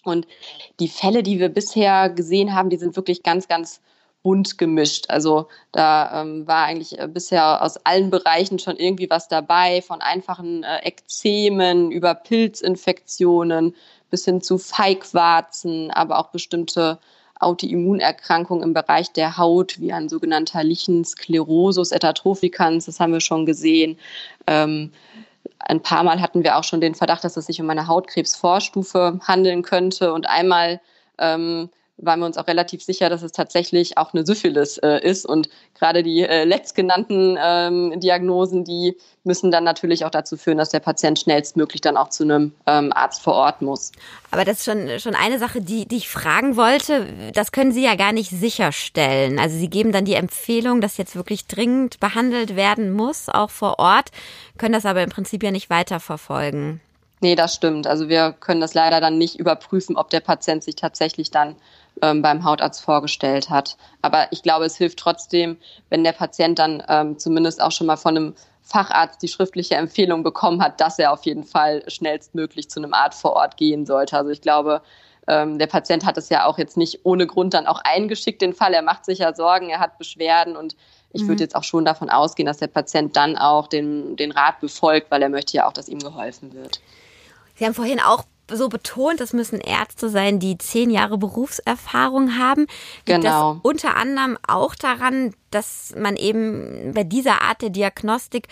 Und 0.04 0.26
die 0.80 0.88
Fälle, 0.88 1.22
die 1.22 1.40
wir 1.40 1.50
bisher 1.50 2.10
gesehen 2.10 2.56
haben, 2.56 2.70
die 2.70 2.78
sind 2.78 2.96
wirklich 2.96 3.22
ganz, 3.22 3.48
ganz 3.48 3.82
bunt 4.28 4.58
gemischt. 4.58 5.06
Also 5.10 5.48
da 5.72 6.22
ähm, 6.22 6.48
war 6.48 6.66
eigentlich 6.66 7.00
äh, 7.00 7.08
bisher 7.08 7.62
aus 7.62 7.78
allen 7.86 8.10
Bereichen 8.10 8.60
schon 8.60 8.76
irgendwie 8.76 9.10
was 9.10 9.28
dabei, 9.28 9.82
von 9.82 10.02
einfachen 10.02 10.64
äh, 10.64 10.80
Ekzemen 10.80 11.92
über 11.92 12.14
Pilzinfektionen 12.14 13.76
bis 14.10 14.26
hin 14.26 14.42
zu 14.42 14.58
Feigwarzen, 14.58 15.92
aber 15.92 16.20
auch 16.20 16.30
bestimmte 16.30 17.00
Autoimmunerkrankungen 17.40 18.64
im 18.64 18.74
Bereich 18.74 19.12
der 19.12 19.38
Haut, 19.38 19.80
wie 19.80 19.94
ein 19.94 20.10
sogenannter 20.10 20.64
Lichensklerosus 20.64 21.92
etatrophicaans, 21.92 22.86
das 22.86 23.00
haben 23.00 23.14
wir 23.14 23.22
schon 23.22 23.46
gesehen. 23.46 23.98
Ähm, 24.48 24.92
ein 25.60 25.82
paar 25.82 26.04
Mal 26.04 26.22
hatten 26.22 26.44
wir 26.44 26.58
auch 26.58 26.64
schon 26.64 26.82
den 26.82 26.96
Verdacht, 26.96 27.24
dass 27.24 27.38
es 27.38 27.46
sich 27.46 27.62
um 27.62 27.70
eine 27.70 27.88
Hautkrebsvorstufe 27.88 29.20
handeln 29.28 29.62
könnte. 29.62 30.14
Und 30.14 30.28
einmal 30.28 30.80
ähm, 31.20 31.70
waren 31.98 32.20
wir 32.20 32.26
uns 32.28 32.38
auch 32.38 32.48
relativ 32.48 32.84
sicher, 32.84 33.10
dass 33.10 33.24
es 33.24 33.32
tatsächlich 33.32 33.98
auch 33.98 34.14
eine 34.14 34.26
Syphilis 34.26 34.78
äh, 34.78 35.00
ist. 35.00 35.26
Und 35.26 35.50
gerade 35.78 36.04
die 36.04 36.22
äh, 36.22 36.44
letztgenannten 36.44 37.38
ähm, 37.42 38.00
Diagnosen, 38.00 38.64
die 38.64 38.96
müssen 39.24 39.52
dann 39.52 39.64
natürlich 39.64 40.06
auch 40.06 40.12
dazu 40.12 40.38
führen, 40.38 40.58
dass 40.58 40.70
der 40.70 40.80
Patient 40.80 41.20
schnellstmöglich 41.20 41.82
dann 41.82 41.98
auch 41.98 42.10
zu 42.10 42.24
einem 42.24 42.54
ähm, 42.66 42.94
Arzt 42.94 43.22
vor 43.22 43.34
Ort 43.34 43.62
muss. 43.62 43.92
Aber 44.32 44.46
das 44.46 44.60
ist 44.60 44.66
schon, 44.66 45.00
schon 45.00 45.16
eine 45.16 45.40
Sache, 45.40 45.60
die, 45.60 45.88
die 45.88 45.98
ich 45.98 46.10
fragen 46.10 46.56
wollte. 46.56 47.08
Das 47.34 47.52
können 47.52 47.72
Sie 47.72 47.84
ja 47.84 47.96
gar 47.96 48.12
nicht 48.12 48.30
sicherstellen. 48.30 49.40
Also 49.40 49.58
Sie 49.58 49.70
geben 49.70 49.92
dann 49.92 50.06
die 50.06 50.14
Empfehlung, 50.14 50.82
dass 50.82 50.98
jetzt 50.98 51.16
wirklich 51.16 51.48
dringend 51.48 52.00
behandelt 52.00 52.56
werden 52.56 52.92
muss, 52.92 53.28
auch 53.28 53.50
vor 53.50 53.80
Ort, 53.80 54.10
können 54.58 54.74
das 54.74 54.86
aber 54.86 55.04
im 55.04 55.10
Prinzip 55.10 55.44
ja 55.44 55.52
nicht 55.52 55.70
weiterverfolgen. 55.70 56.80
Nee, 57.20 57.36
das 57.36 57.56
stimmt. 57.56 57.88
Also 57.88 58.10
wir 58.10 58.36
können 58.40 58.62
das 58.62 58.76
leider 58.76 59.02
dann 59.02 59.18
nicht 59.18 59.40
überprüfen, 59.40 59.96
ob 59.96 60.10
der 60.12 60.20
Patient 60.20 60.64
sich 60.64 60.76
tatsächlich 60.76 61.32
dann 61.32 61.56
ähm, 62.02 62.22
beim 62.22 62.44
Hautarzt 62.44 62.82
vorgestellt 62.82 63.50
hat. 63.50 63.78
Aber 64.02 64.28
ich 64.32 64.44
glaube, 64.44 64.66
es 64.66 64.78
hilft 64.78 65.00
trotzdem, 65.00 65.58
wenn 65.90 66.04
der 66.04 66.12
Patient 66.12 66.60
dann 66.60 66.84
ähm, 66.88 67.18
zumindest 67.20 67.62
auch 67.62 67.72
schon 67.72 67.88
mal 67.88 67.98
von 67.98 68.18
einem 68.18 68.36
Facharzt 68.62 69.22
die 69.22 69.30
schriftliche 69.30 69.76
Empfehlung 69.76 70.24
bekommen 70.24 70.62
hat, 70.62 70.82
dass 70.82 71.00
er 71.00 71.14
auf 71.14 71.26
jeden 71.26 71.46
Fall 71.46 71.84
schnellstmöglich 71.90 72.70
zu 72.70 72.82
einem 72.82 72.94
Arzt 72.94 73.22
vor 73.22 73.34
Ort 73.34 73.56
gehen 73.56 73.86
sollte. 73.86 74.18
Also 74.18 74.30
ich 74.30 74.42
glaube, 74.42 74.82
ähm, 75.28 75.58
der 75.58 75.68
Patient 75.68 76.06
hat 76.06 76.18
es 76.18 76.30
ja 76.30 76.46
auch 76.46 76.58
jetzt 76.58 76.76
nicht 76.76 77.06
ohne 77.06 77.28
Grund 77.28 77.54
dann 77.54 77.68
auch 77.68 77.82
eingeschickt, 77.84 78.42
den 78.42 78.54
Fall. 78.54 78.74
Er 78.74 78.82
macht 78.82 79.06
sich 79.06 79.20
ja 79.20 79.34
Sorgen, 79.34 79.70
er 79.70 79.80
hat 79.80 79.98
Beschwerden 79.98 80.58
und 80.58 80.76
ich 81.14 81.24
mhm. 81.24 81.30
würde 81.30 81.44
jetzt 81.44 81.56
auch 81.56 81.64
schon 81.64 81.86
davon 81.86 82.10
ausgehen, 82.10 82.46
dass 82.46 82.58
der 82.58 82.68
Patient 82.68 83.16
dann 83.16 83.38
auch 83.38 83.68
den, 83.68 84.18
den 84.18 84.32
Rat 84.32 84.60
befolgt, 84.60 85.12
weil 85.12 85.22
er 85.22 85.30
möchte 85.30 85.56
ja 85.56 85.68
auch, 85.68 85.74
dass 85.74 85.88
ihm 85.88 86.00
geholfen 86.00 86.54
wird. 86.54 86.82
Sie 87.56 87.66
haben 87.66 87.74
vorhin 87.74 88.00
auch 88.00 88.24
so 88.52 88.70
betont, 88.70 89.20
das 89.20 89.34
müssen 89.34 89.60
Ärzte 89.60 90.10
sein, 90.10 90.40
die 90.40 90.58
zehn 90.58 90.90
Jahre 90.90 91.18
Berufserfahrung 91.18 92.38
haben. 92.38 92.68
Liegt 93.06 93.22
genau. 93.22 93.54
das 93.54 93.60
unter 93.64 93.96
anderem 93.96 94.38
auch 94.48 94.76
daran, 94.76 95.34
dass 95.52 95.94
man 95.98 96.16
eben 96.16 96.94
bei 96.94 97.04
dieser 97.04 97.42
Art 97.42 97.62
der 97.62 97.70
Diagnostik 97.70 98.48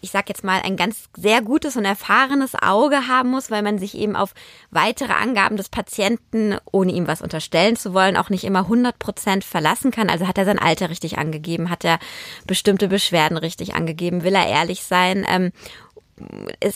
ich 0.00 0.10
sag 0.10 0.28
jetzt 0.28 0.44
mal, 0.44 0.60
ein 0.62 0.76
ganz 0.76 1.08
sehr 1.16 1.42
gutes 1.42 1.76
und 1.76 1.84
erfahrenes 1.84 2.54
Auge 2.54 3.08
haben 3.08 3.30
muss, 3.30 3.50
weil 3.50 3.62
man 3.62 3.78
sich 3.78 3.96
eben 3.96 4.16
auf 4.16 4.34
weitere 4.70 5.12
Angaben 5.12 5.56
des 5.56 5.68
Patienten, 5.68 6.56
ohne 6.70 6.92
ihm 6.92 7.06
was 7.06 7.22
unterstellen 7.22 7.76
zu 7.76 7.94
wollen, 7.94 8.16
auch 8.16 8.30
nicht 8.30 8.44
immer 8.44 8.60
100 8.60 8.98
Prozent 8.98 9.44
verlassen 9.44 9.90
kann. 9.90 10.10
Also 10.10 10.28
hat 10.28 10.38
er 10.38 10.44
sein 10.44 10.58
Alter 10.58 10.90
richtig 10.90 11.18
angegeben, 11.18 11.70
hat 11.70 11.84
er 11.84 11.98
bestimmte 12.46 12.88
Beschwerden 12.88 13.36
richtig 13.36 13.74
angegeben, 13.74 14.22
will 14.22 14.34
er 14.34 14.46
ehrlich 14.46 14.82
sein. 14.82 15.26
Ähm, 15.28 15.52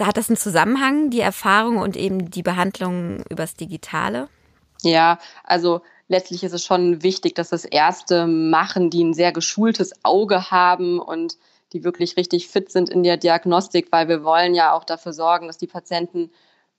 hat 0.01 0.17
das 0.17 0.29
einen 0.29 0.37
Zusammenhang, 0.37 1.11
die 1.11 1.21
Erfahrung 1.21 1.79
und 1.79 1.97
eben 1.97 2.31
die 2.31 2.43
Behandlung 2.43 3.23
übers 3.31 3.55
Digitale? 3.55 4.29
Ja, 4.83 5.19
also 5.45 5.83
letztlich 6.09 6.43
ist 6.45 6.53
es 6.53 6.65
schon 6.65 7.03
wichtig, 7.03 7.35
dass 7.35 7.51
das 7.51 7.65
Ärzte 7.65 8.27
machen, 8.27 8.91
die 8.91 9.05
ein 9.05 9.15
sehr 9.15 9.33
geschultes 9.33 9.93
Auge 10.03 10.51
haben 10.51 10.99
und 10.99 11.37
die 11.73 11.85
wirklich 11.85 12.17
richtig 12.17 12.49
fit 12.49 12.71
sind 12.71 12.89
in 12.89 13.03
der 13.03 13.17
Diagnostik, 13.17 13.89
weil 13.93 14.09
wir 14.09 14.25
wollen 14.25 14.55
ja 14.55 14.73
auch 14.73 14.85
dafür 14.85 15.13
sorgen, 15.13 15.47
dass 15.47 15.59
die 15.59 15.69
Patienten 15.69 16.31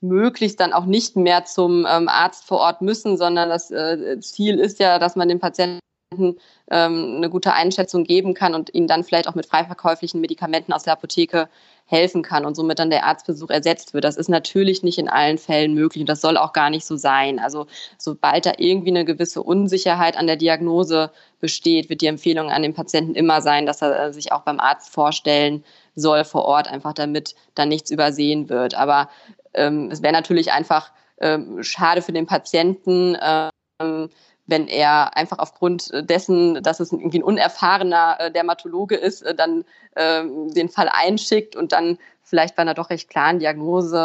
möglichst 0.01 0.60
dann 0.60 0.74
auch 0.74 0.86
nicht 0.86 1.15
mehr 1.15 1.46
zum 1.46 1.86
ähm, 1.88 2.10
Arzt 2.10 2.46
vor 2.46 2.60
Ort 2.60 2.82
müssen, 2.82 3.18
sondern 3.18 3.50
das 3.50 3.72
äh, 3.72 4.20
Ziel 4.20 4.60
ist 4.60 4.80
ja, 4.80 5.00
dass 5.00 5.15
man 5.15 5.30
den 5.30 5.39
Patienten 5.39 5.80
eine 6.13 7.30
gute 7.30 7.53
Einschätzung 7.53 8.03
geben 8.03 8.34
kann 8.34 8.53
und 8.53 8.74
ihnen 8.74 8.88
dann 8.88 9.06
vielleicht 9.06 9.30
auch 9.30 9.36
mit 9.36 9.46
freiverkäuflichen 9.46 10.20
Medikamenten 10.20 10.74
aus 10.74 10.84
der 10.84 10.94
Apotheke 10.94 11.48
helfen 11.86 12.22
kann 12.22 12.46
und 12.46 12.56
somit 12.56 12.80
dann 12.80 12.89
der 12.89 13.06
Arztbesuch 13.06 13.50
ersetzt 13.50 13.94
wird. 13.94 14.03
Das 14.03 14.18
ist 14.18 14.30
natürlich 14.30 14.84
nicht 14.84 14.98
in 14.98 15.10
allen 15.10 15.38
Fällen 15.38 15.74
möglich 15.74 16.01
und 16.01 16.10
das 16.10 16.22
soll 16.22 16.38
auch 16.38 16.51
gar 16.53 16.70
nicht 16.70 16.86
so 16.86 16.98
sein. 16.98 17.39
Also 17.39 17.68
sobald 17.98 18.46
da 18.46 18.53
irgendwie 18.58 18.89
eine 18.89 19.06
gewisse 19.06 19.41
Unsicherheit 19.41 20.18
an 20.18 20.27
der 20.27 20.36
Diagnose 20.36 21.12
besteht, 21.39 21.89
wird 21.89 22.01
die 22.01 22.08
Empfehlung 22.08 22.50
an 22.50 22.62
den 22.62 22.74
Patienten 22.74 23.15
immer 23.15 23.41
sein, 23.41 23.65
dass 23.65 23.82
er 23.82 24.08
äh, 24.08 24.13
sich 24.13 24.32
auch 24.32 24.41
beim 24.41 24.60
Arzt 24.60 24.94
vorstellen 24.94 25.63
soll 25.96 26.25
vor 26.25 26.44
Ort, 26.46 26.68
einfach 26.68 26.94
damit 26.94 27.36
dann 27.56 27.70
nichts 27.70 27.89
übersehen 27.89 28.50
wird. 28.50 28.75
Aber 28.75 29.10
ähm, 29.53 29.89
es 29.91 30.01
wäre 30.01 30.13
natürlich 30.13 30.51
einfach 30.51 30.91
ähm, 31.20 31.63
schade 31.63 32.01
für 32.01 32.13
den 32.13 32.25
Patienten, 32.25 33.18
ähm, 33.22 34.10
wenn 34.51 34.67
er 34.67 35.17
einfach 35.17 35.39
aufgrund 35.39 35.89
dessen, 36.08 36.62
dass 36.62 36.79
es 36.79 36.91
irgendwie 36.91 37.20
ein 37.20 37.24
unerfahrener 37.24 38.17
äh, 38.20 38.31
Dermatologe 38.31 38.96
ist, 38.96 39.24
äh, 39.24 39.34
dann 39.34 39.63
äh, 39.96 40.24
den 40.24 40.70
Fall 40.70 40.89
einschickt 40.91 41.55
und 41.55 41.72
dann 41.72 41.98
vielleicht 42.22 42.55
bei 42.55 42.62
einer 42.62 42.75
doch 42.75 42.91
recht 42.91 43.10
klaren 43.10 43.39
Diagnose 43.39 43.98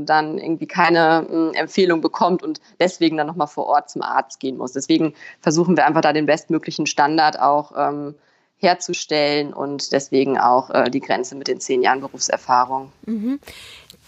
äh, 0.00 0.04
dann 0.04 0.38
irgendwie 0.38 0.66
keine 0.66 1.26
äh, 1.28 1.58
Empfehlung 1.58 2.00
bekommt 2.00 2.42
und 2.42 2.60
deswegen 2.78 3.16
dann 3.16 3.26
nochmal 3.26 3.48
vor 3.48 3.66
Ort 3.66 3.90
zum 3.90 4.02
Arzt 4.02 4.38
gehen 4.38 4.58
muss. 4.58 4.72
Deswegen 4.72 5.14
versuchen 5.40 5.76
wir 5.76 5.86
einfach 5.86 6.02
da 6.02 6.12
den 6.12 6.26
bestmöglichen 6.26 6.86
Standard 6.86 7.40
auch 7.40 7.72
ähm, 7.76 8.14
herzustellen 8.58 9.52
und 9.52 9.92
deswegen 9.92 10.38
auch 10.38 10.70
die 10.88 11.00
Grenze 11.00 11.34
mit 11.34 11.48
den 11.48 11.60
zehn 11.60 11.82
Jahren 11.82 12.00
Berufserfahrung. 12.00 12.92
Mhm. 13.04 13.38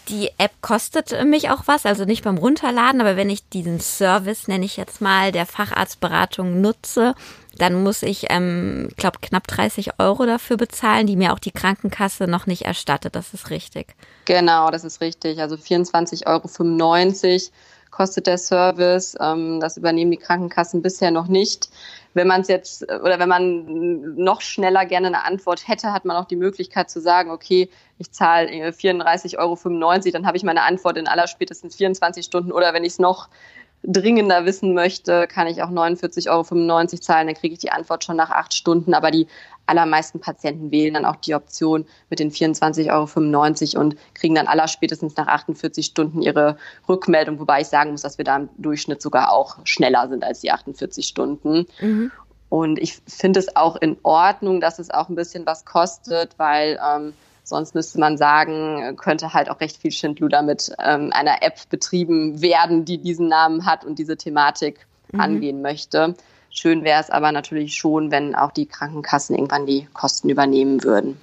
Die 0.08 0.30
App 0.38 0.52
kostet 0.60 1.24
mich 1.24 1.50
auch 1.50 1.62
was, 1.66 1.84
also 1.84 2.04
nicht 2.04 2.22
beim 2.22 2.38
Runterladen, 2.38 3.00
aber 3.00 3.16
wenn 3.16 3.28
ich 3.28 3.48
diesen 3.48 3.80
Service, 3.80 4.46
nenne 4.46 4.64
ich 4.64 4.76
jetzt 4.76 5.00
mal, 5.00 5.32
der 5.32 5.46
Facharztberatung 5.46 6.60
nutze, 6.60 7.14
dann 7.58 7.82
muss 7.82 8.02
ich, 8.02 8.26
ähm, 8.30 8.88
glaube 8.96 9.18
knapp 9.20 9.46
30 9.48 9.98
Euro 9.98 10.26
dafür 10.26 10.56
bezahlen, 10.56 11.06
die 11.06 11.16
mir 11.16 11.32
auch 11.32 11.38
die 11.38 11.50
Krankenkasse 11.50 12.26
noch 12.26 12.46
nicht 12.46 12.62
erstattet. 12.62 13.16
Das 13.16 13.34
ist 13.34 13.50
richtig. 13.50 13.94
Genau, 14.26 14.70
das 14.70 14.84
ist 14.84 15.00
richtig. 15.00 15.40
Also 15.40 15.56
24,95 15.56 16.26
Euro 16.26 16.48
kostet 17.96 18.26
der 18.26 18.36
Service. 18.36 19.16
Ähm, 19.20 19.58
das 19.58 19.76
übernehmen 19.78 20.10
die 20.10 20.18
Krankenkassen 20.18 20.82
bisher 20.82 21.10
noch 21.10 21.28
nicht. 21.28 21.70
Wenn 22.12 22.26
man 22.26 22.42
es 22.42 22.48
jetzt 22.48 22.82
oder 22.82 23.18
wenn 23.18 23.28
man 23.28 24.14
noch 24.16 24.42
schneller 24.42 24.84
gerne 24.84 25.08
eine 25.08 25.24
Antwort 25.24 25.66
hätte, 25.66 25.92
hat 25.92 26.04
man 26.04 26.16
auch 26.16 26.26
die 26.26 26.36
Möglichkeit 26.36 26.90
zu 26.90 27.00
sagen, 27.00 27.30
okay, 27.30 27.70
ich 27.98 28.12
zahle 28.12 28.48
34,95 28.48 29.38
Euro, 29.38 30.10
dann 30.12 30.26
habe 30.26 30.36
ich 30.36 30.42
meine 30.42 30.62
Antwort 30.62 30.96
in 30.98 31.08
aller 31.08 31.26
spätestens 31.26 31.76
24 31.76 32.24
Stunden 32.24 32.52
oder 32.52 32.74
wenn 32.74 32.84
ich 32.84 32.92
es 32.92 32.98
noch 32.98 33.28
dringender 33.82 34.44
wissen 34.44 34.74
möchte, 34.74 35.26
kann 35.26 35.46
ich 35.46 35.62
auch 35.62 35.70
49,95 35.70 36.30
Euro 36.30 36.86
zahlen, 37.00 37.26
dann 37.28 37.36
kriege 37.36 37.54
ich 37.54 37.60
die 37.60 37.70
Antwort 37.70 38.04
schon 38.04 38.16
nach 38.16 38.30
acht 38.30 38.54
Stunden. 38.54 38.94
Aber 38.94 39.10
die 39.10 39.26
allermeisten 39.66 40.20
Patienten 40.20 40.70
wählen 40.70 40.94
dann 40.94 41.04
auch 41.04 41.16
die 41.16 41.34
Option 41.34 41.86
mit 42.08 42.18
den 42.18 42.30
24,95 42.30 43.74
Euro 43.74 43.80
und 43.80 43.96
kriegen 44.14 44.34
dann 44.34 44.46
aller 44.46 44.68
spätestens 44.68 45.16
nach 45.16 45.26
48 45.26 45.84
Stunden 45.84 46.22
ihre 46.22 46.56
Rückmeldung, 46.88 47.38
wobei 47.38 47.60
ich 47.60 47.66
sagen 47.68 47.90
muss, 47.90 48.02
dass 48.02 48.18
wir 48.18 48.24
da 48.24 48.36
im 48.36 48.48
Durchschnitt 48.58 49.02
sogar 49.02 49.32
auch 49.32 49.58
schneller 49.64 50.08
sind 50.08 50.24
als 50.24 50.40
die 50.40 50.50
48 50.50 51.06
Stunden. 51.06 51.66
Mhm. 51.80 52.10
Und 52.48 52.78
ich 52.78 52.98
finde 53.08 53.40
es 53.40 53.56
auch 53.56 53.76
in 53.76 53.96
Ordnung, 54.02 54.60
dass 54.60 54.78
es 54.78 54.90
auch 54.90 55.08
ein 55.08 55.16
bisschen 55.16 55.44
was 55.46 55.64
kostet, 55.64 56.38
weil 56.38 56.78
ähm, 56.84 57.12
Sonst 57.48 57.76
müsste 57.76 58.00
man 58.00 58.18
sagen, 58.18 58.96
könnte 58.96 59.32
halt 59.32 59.48
auch 59.48 59.60
recht 59.60 59.76
viel 59.76 59.92
Schindluder 59.92 60.42
mit 60.42 60.72
ähm, 60.84 61.10
einer 61.12 61.44
App 61.44 61.68
betrieben 61.70 62.42
werden, 62.42 62.84
die 62.84 62.98
diesen 62.98 63.28
Namen 63.28 63.64
hat 63.64 63.84
und 63.84 64.00
diese 64.00 64.16
Thematik 64.16 64.84
mhm. 65.12 65.20
angehen 65.20 65.62
möchte. 65.62 66.16
Schön 66.58 66.84
wäre 66.84 67.00
es 67.00 67.10
aber 67.10 67.32
natürlich 67.32 67.74
schon, 67.74 68.10
wenn 68.10 68.34
auch 68.34 68.50
die 68.50 68.66
Krankenkassen 68.66 69.36
irgendwann 69.36 69.66
die 69.66 69.86
Kosten 69.92 70.30
übernehmen 70.30 70.82
würden 70.82 71.18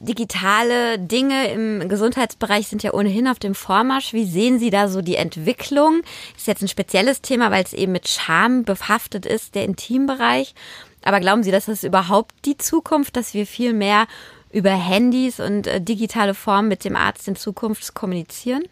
digitale 0.00 0.98
Dinge 0.98 1.50
im 1.50 1.88
Gesundheitsbereich 1.88 2.68
sind 2.68 2.82
ja 2.82 2.92
ohnehin 2.92 3.28
auf 3.28 3.38
dem 3.38 3.54
Vormarsch. 3.54 4.12
Wie 4.12 4.26
sehen 4.26 4.58
Sie 4.58 4.70
da 4.70 4.88
so 4.88 5.00
die 5.00 5.16
Entwicklung? 5.16 6.02
Ist 6.36 6.46
jetzt 6.46 6.62
ein 6.62 6.68
spezielles 6.68 7.22
Thema, 7.22 7.50
weil 7.50 7.64
es 7.64 7.72
eben 7.72 7.92
mit 7.92 8.08
Scham 8.08 8.64
behaftet 8.64 9.26
ist, 9.26 9.54
der 9.54 9.64
Intimbereich. 9.64 10.54
Aber 11.02 11.20
glauben 11.20 11.42
Sie, 11.42 11.50
dass 11.50 11.66
das 11.66 11.84
überhaupt 11.84 12.34
die 12.44 12.58
Zukunft, 12.58 13.16
dass 13.16 13.34
wir 13.34 13.46
viel 13.46 13.72
mehr 13.72 14.06
über 14.50 14.70
Handys 14.70 15.40
und 15.40 15.66
äh, 15.66 15.80
digitale 15.80 16.34
Formen 16.34 16.68
mit 16.68 16.84
dem 16.84 16.96
Arzt 16.96 17.28
in 17.28 17.36
Zukunft 17.36 17.94
kommunizieren? 17.94 18.64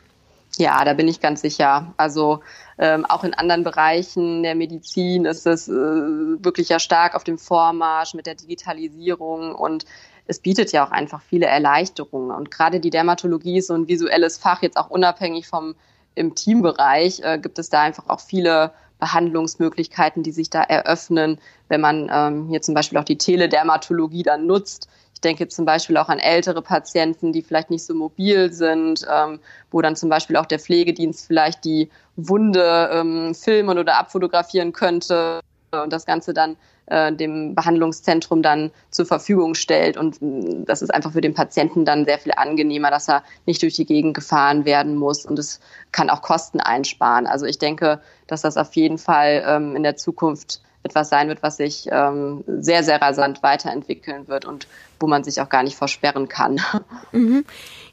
Ja, 0.59 0.85
da 0.85 0.95
bin 0.95 1.07
ich 1.07 1.21
ganz 1.21 1.43
sicher. 1.43 1.93
Also 1.99 2.41
ähm, 2.79 3.05
auch 3.05 3.25
in 3.25 3.35
anderen 3.35 3.63
Bereichen 3.63 4.43
der 4.43 4.55
Medizin 4.55 5.27
ist 5.27 5.47
es 5.47 5.69
äh, 5.69 5.73
wirklich 5.73 6.71
ja 6.71 6.79
stark 6.79 7.15
auf 7.15 7.25
dem 7.25 7.39
Vormarsch 7.39 8.15
mit 8.15 8.27
der 8.27 8.37
Digitalisierung 8.37 9.55
und 9.55 9.85
es 10.27 10.41
bietet 10.41 10.73
ja 10.73 10.87
auch 10.87 10.91
einfach 10.91 11.23
viele 11.23 11.47
Erleichterungen. 11.47 12.31
Und 12.31 12.51
gerade 12.51 12.81
die 12.81 12.91
Dermatologie 12.91 13.59
ist 13.59 13.69
so 13.69 13.75
ein 13.75 13.87
visuelles 13.87 14.39
Fach, 14.39 14.63
jetzt 14.63 14.77
auch 14.77 14.91
unabhängig 14.91 15.47
vom 15.47 15.75
im 16.15 16.35
Teambereich, 16.35 17.21
äh, 17.23 17.39
gibt 17.39 17.59
es 17.59 17.69
da 17.69 17.83
einfach 17.83 18.09
auch 18.09 18.21
viele 18.21 18.73
Behandlungsmöglichkeiten, 18.99 20.23
die 20.23 20.33
sich 20.33 20.49
da 20.49 20.63
eröffnen, 20.63 21.39
wenn 21.69 21.83
man 21.83 22.11
ähm, 22.11 22.49
hier 22.49 22.63
zum 22.63 22.75
Beispiel 22.75 22.99
auch 22.99 23.05
die 23.05 23.19
Teledermatologie 23.19 24.23
dann 24.23 24.47
nutzt. 24.47 24.89
Ich 25.17 25.23
denke 25.23 25.49
zum 25.49 25.65
Beispiel 25.65 25.97
auch 25.97 26.11
an 26.11 26.19
ältere 26.19 26.61
Patienten, 26.61 27.33
die 27.33 27.41
vielleicht 27.41 27.71
nicht 27.71 27.87
so 27.87 27.95
mobil 27.95 28.53
sind, 28.53 29.07
ähm, 29.11 29.41
wo 29.71 29.81
dann 29.81 29.97
zum 29.97 30.11
Beispiel 30.11 30.37
auch 30.37 30.45
der 30.45 30.59
Pflegedienst 30.59 31.27
vielleicht 31.27 31.65
die 31.65 31.89
Wunde 32.17 32.91
ähm, 32.93 33.35
filmen 33.35 33.79
oder 33.79 33.97
abfotografieren 33.97 34.75
könnte 34.75 35.41
und 35.73 35.91
das 35.91 36.05
Ganze 36.05 36.35
dann 36.35 36.59
äh, 36.85 37.15
dem 37.15 37.55
Behandlungszentrum 37.55 38.43
dann 38.43 38.71
zur 38.91 39.07
Verfügung 39.07 39.55
stellt. 39.55 39.97
Und 39.97 40.21
mm, 40.21 40.67
das 40.67 40.83
ist 40.83 40.93
einfach 40.93 41.13
für 41.13 41.23
den 41.23 41.33
Patienten 41.33 41.87
dann 41.87 42.05
sehr 42.05 42.19
viel 42.19 42.33
angenehmer, 42.37 42.91
dass 42.91 43.09
er 43.09 43.23
nicht 43.47 43.63
durch 43.63 43.73
die 43.73 43.87
Gegend 43.87 44.13
gefahren 44.13 44.67
werden 44.67 44.97
muss. 44.97 45.25
Und 45.25 45.39
es 45.39 45.61
kann 45.93 46.11
auch 46.11 46.21
Kosten 46.21 46.61
einsparen. 46.61 47.27
Also 47.27 47.47
ich 47.47 47.59
denke, 47.59 48.03
dass 48.27 48.43
das 48.43 48.59
auf 48.59 48.77
jeden 48.77 48.99
Fall 48.99 49.43
ähm, 49.49 49.77
in 49.77 49.83
der 49.83 49.97
Zukunft 49.97 50.61
etwas 50.87 51.09
sein 51.09 51.29
wird, 51.29 51.43
was 51.43 51.59
sich 51.59 51.89
ähm, 51.91 52.45
sehr, 52.47 52.83
sehr 52.83 53.01
rasant 53.01 53.43
weiterentwickeln 53.43 54.29
wird 54.29 54.45
und 54.45 54.67
wo 54.99 55.07
man 55.07 55.25
sich 55.25 55.41
auch 55.41 55.49
gar 55.49 55.63
nicht 55.63 55.77
versperren 55.77 56.29
kann. 56.29 56.61
Mhm. 57.13 57.45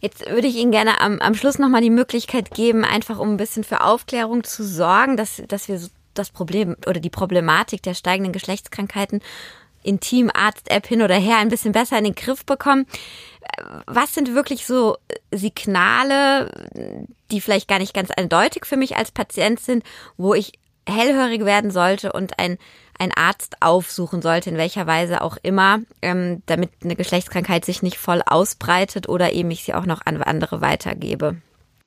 Jetzt 0.02 0.30
würde 0.30 0.48
ich 0.48 0.56
Ihnen 0.56 0.72
gerne 0.72 1.00
am, 1.00 1.20
am 1.20 1.36
Schluss 1.36 1.58
nochmal 1.58 1.82
die 1.82 1.90
Möglichkeit 1.90 2.52
geben, 2.52 2.84
einfach 2.84 3.20
um 3.20 3.30
ein 3.30 3.38
bisschen 3.38 3.64
für 3.64 3.82
Aufklärung 3.82 4.44
zu 4.44 4.64
sorgen, 4.64 5.16
dass, 5.16 5.42
dass 5.48 5.68
wir 5.68 5.80
das 6.14 6.30
Problem 6.30 6.76
oder 6.88 7.00
die 7.00 7.10
Problematik 7.10 7.82
der 7.84 7.94
steigenden 7.94 8.34
Geschlechtskrankheiten 8.34 9.22
Intim, 9.84 10.32
Arzt-App 10.34 10.88
hin 10.88 11.02
oder 11.02 11.16
her 11.16 11.38
ein 11.38 11.50
bisschen 11.50 11.74
besser 11.74 11.98
in 11.98 12.06
den 12.06 12.16
Griff 12.16 12.46
bekommen. 12.46 12.86
Was 13.86 14.14
sind 14.14 14.34
wirklich 14.34 14.66
so 14.66 14.98
Signale, 15.32 16.50
die 17.32 17.42
vielleicht 17.42 17.68
gar 17.68 17.80
nicht 17.80 17.94
ganz 17.94 18.10
eindeutig 18.12 18.66
für 18.66 18.78
mich 18.78 18.98
als 18.98 19.12
Patient 19.12 19.60
sind, 19.60 19.84
wo 20.18 20.34
ich 20.34 20.54
hellhörig 20.88 21.46
werden 21.46 21.72
sollte 21.72 22.14
und 22.14 22.40
ein 22.40 22.58
ein 23.00 23.12
Arzt 23.16 23.58
aufsuchen 23.62 24.22
sollte, 24.22 24.50
in 24.50 24.58
welcher 24.58 24.88
Weise 24.88 25.22
auch 25.22 25.38
immer, 25.42 25.80
ähm, 26.02 26.44
damit 26.46 26.72
eine 26.84 26.96
Geschlechtskrankheit 26.96 27.66
sich 27.66 27.82
nicht 27.82 27.98
voll 27.98 28.22
ausbreitet 28.26 29.10
oder 29.10 29.34
eben 29.34 29.52
ich 29.52 29.64
sie 29.64 29.74
auch 29.74 29.86
noch 29.86 30.02
an 30.06 30.22
andere 30.22 30.62
weitergebe. 30.62 31.38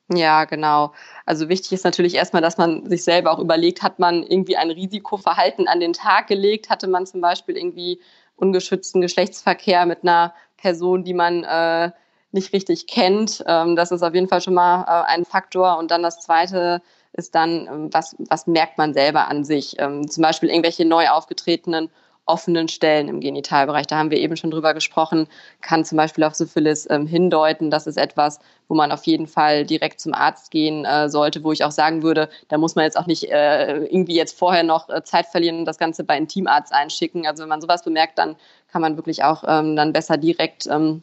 Ja, 0.09 0.45
genau. 0.45 0.93
Also 1.25 1.49
wichtig 1.49 1.73
ist 1.73 1.83
natürlich 1.83 2.15
erstmal, 2.15 2.41
dass 2.41 2.57
man 2.57 2.89
sich 2.89 3.03
selber 3.03 3.31
auch 3.31 3.39
überlegt, 3.39 3.83
hat 3.83 3.99
man 3.99 4.23
irgendwie 4.23 4.55
ein 4.55 4.71
Risikoverhalten 4.71 5.67
an 5.67 5.81
den 5.81 5.91
Tag 5.91 6.27
gelegt? 6.27 6.69
Hatte 6.69 6.87
man 6.87 7.05
zum 7.05 7.19
Beispiel 7.19 7.57
irgendwie 7.57 7.99
ungeschützten 8.37 9.01
Geschlechtsverkehr 9.01 9.85
mit 9.85 10.03
einer 10.03 10.33
Person, 10.55 11.03
die 11.03 11.13
man 11.13 11.43
äh, 11.43 11.91
nicht 12.31 12.53
richtig 12.53 12.87
kennt? 12.87 13.43
Ähm, 13.47 13.75
das 13.75 13.91
ist 13.91 14.01
auf 14.01 14.13
jeden 14.13 14.29
Fall 14.29 14.39
schon 14.39 14.53
mal 14.53 14.83
äh, 14.83 15.11
ein 15.11 15.25
Faktor. 15.25 15.77
Und 15.77 15.91
dann 15.91 16.03
das 16.03 16.21
Zweite 16.21 16.81
ist 17.17 17.35
dann, 17.35 17.67
ähm, 17.67 17.89
was, 17.91 18.15
was 18.29 18.47
merkt 18.47 18.77
man 18.77 18.93
selber 18.93 19.27
an 19.27 19.43
sich? 19.43 19.75
Ähm, 19.79 20.09
zum 20.09 20.21
Beispiel 20.21 20.49
irgendwelche 20.49 20.85
neu 20.85 21.09
aufgetretenen 21.09 21.89
offenen 22.27 22.67
Stellen 22.67 23.07
im 23.07 23.19
Genitalbereich. 23.21 23.87
Da 23.87 23.97
haben 23.97 24.11
wir 24.11 24.19
eben 24.19 24.35
schon 24.35 24.51
drüber 24.51 24.73
gesprochen, 24.73 25.27
kann 25.61 25.85
zum 25.85 25.97
Beispiel 25.97 26.23
auf 26.23 26.35
Syphilis 26.35 26.87
ähm, 26.89 27.07
hindeuten. 27.07 27.71
Das 27.71 27.87
ist 27.87 27.97
etwas, 27.97 28.39
wo 28.67 28.75
man 28.75 28.91
auf 28.91 29.05
jeden 29.05 29.27
Fall 29.27 29.65
direkt 29.65 30.01
zum 30.01 30.13
Arzt 30.13 30.51
gehen 30.51 30.85
äh, 30.85 31.09
sollte, 31.09 31.43
wo 31.43 31.51
ich 31.51 31.63
auch 31.63 31.71
sagen 31.71 32.03
würde, 32.03 32.29
da 32.49 32.57
muss 32.57 32.75
man 32.75 32.83
jetzt 32.83 32.97
auch 32.97 33.07
nicht 33.07 33.31
äh, 33.31 33.77
irgendwie 33.85 34.15
jetzt 34.15 34.37
vorher 34.37 34.63
noch 34.63 34.89
äh, 34.89 35.03
Zeit 35.03 35.27
verlieren 35.27 35.59
und 35.59 35.65
das 35.65 35.77
Ganze 35.79 36.03
bei 36.03 36.15
einem 36.15 36.27
Teamarzt 36.27 36.73
einschicken. 36.73 37.25
Also 37.25 37.43
wenn 37.43 37.49
man 37.49 37.61
sowas 37.61 37.83
bemerkt, 37.83 38.19
dann 38.19 38.35
kann 38.71 38.81
man 38.81 38.97
wirklich 38.97 39.23
auch 39.23 39.43
ähm, 39.47 39.75
dann 39.75 39.93
besser 39.93 40.17
direkt 40.17 40.67
ähm, 40.67 41.01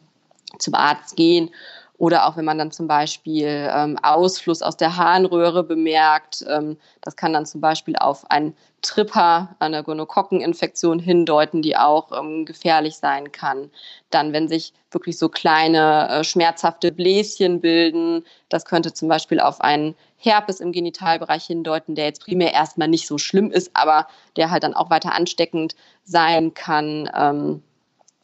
zum 0.59 0.75
Arzt 0.75 1.15
gehen. 1.15 1.49
Oder 1.97 2.27
auch 2.27 2.35
wenn 2.35 2.45
man 2.45 2.57
dann 2.57 2.71
zum 2.71 2.87
Beispiel 2.87 3.69
ähm, 3.73 3.97
Ausfluss 4.03 4.61
aus 4.61 4.75
der 4.75 4.97
Harnröhre 4.97 5.63
bemerkt, 5.63 6.43
ähm, 6.47 6.77
das 7.01 7.15
kann 7.15 7.31
dann 7.31 7.45
zum 7.45 7.61
Beispiel 7.61 7.95
auf 7.95 8.29
ein 8.29 8.53
Tripper, 8.81 9.55
eine 9.59 9.81
Gonokokkeninfektion 9.81 10.99
hindeuten, 10.99 11.61
die 11.61 11.77
auch 11.77 12.11
ähm, 12.11 12.45
gefährlich 12.45 12.97
sein 12.97 13.31
kann. 13.31 13.71
Dann, 14.09 14.33
wenn 14.33 14.47
sich 14.47 14.73
wirklich 14.91 15.17
so 15.17 15.29
kleine 15.29 16.09
äh, 16.09 16.23
schmerzhafte 16.23 16.91
Bläschen 16.91 17.61
bilden, 17.61 18.25
das 18.49 18.65
könnte 18.65 18.93
zum 18.93 19.07
Beispiel 19.07 19.39
auf 19.39 19.61
einen 19.61 19.95
Herpes 20.17 20.59
im 20.59 20.71
Genitalbereich 20.71 21.45
hindeuten, 21.45 21.95
der 21.95 22.05
jetzt 22.05 22.21
primär 22.21 22.53
erstmal 22.53 22.89
nicht 22.89 23.07
so 23.07 23.17
schlimm 23.17 23.51
ist, 23.51 23.71
aber 23.73 24.07
der 24.35 24.51
halt 24.51 24.63
dann 24.63 24.73
auch 24.73 24.89
weiter 24.89 25.13
ansteckend 25.13 25.75
sein 26.03 26.53
kann. 26.53 27.61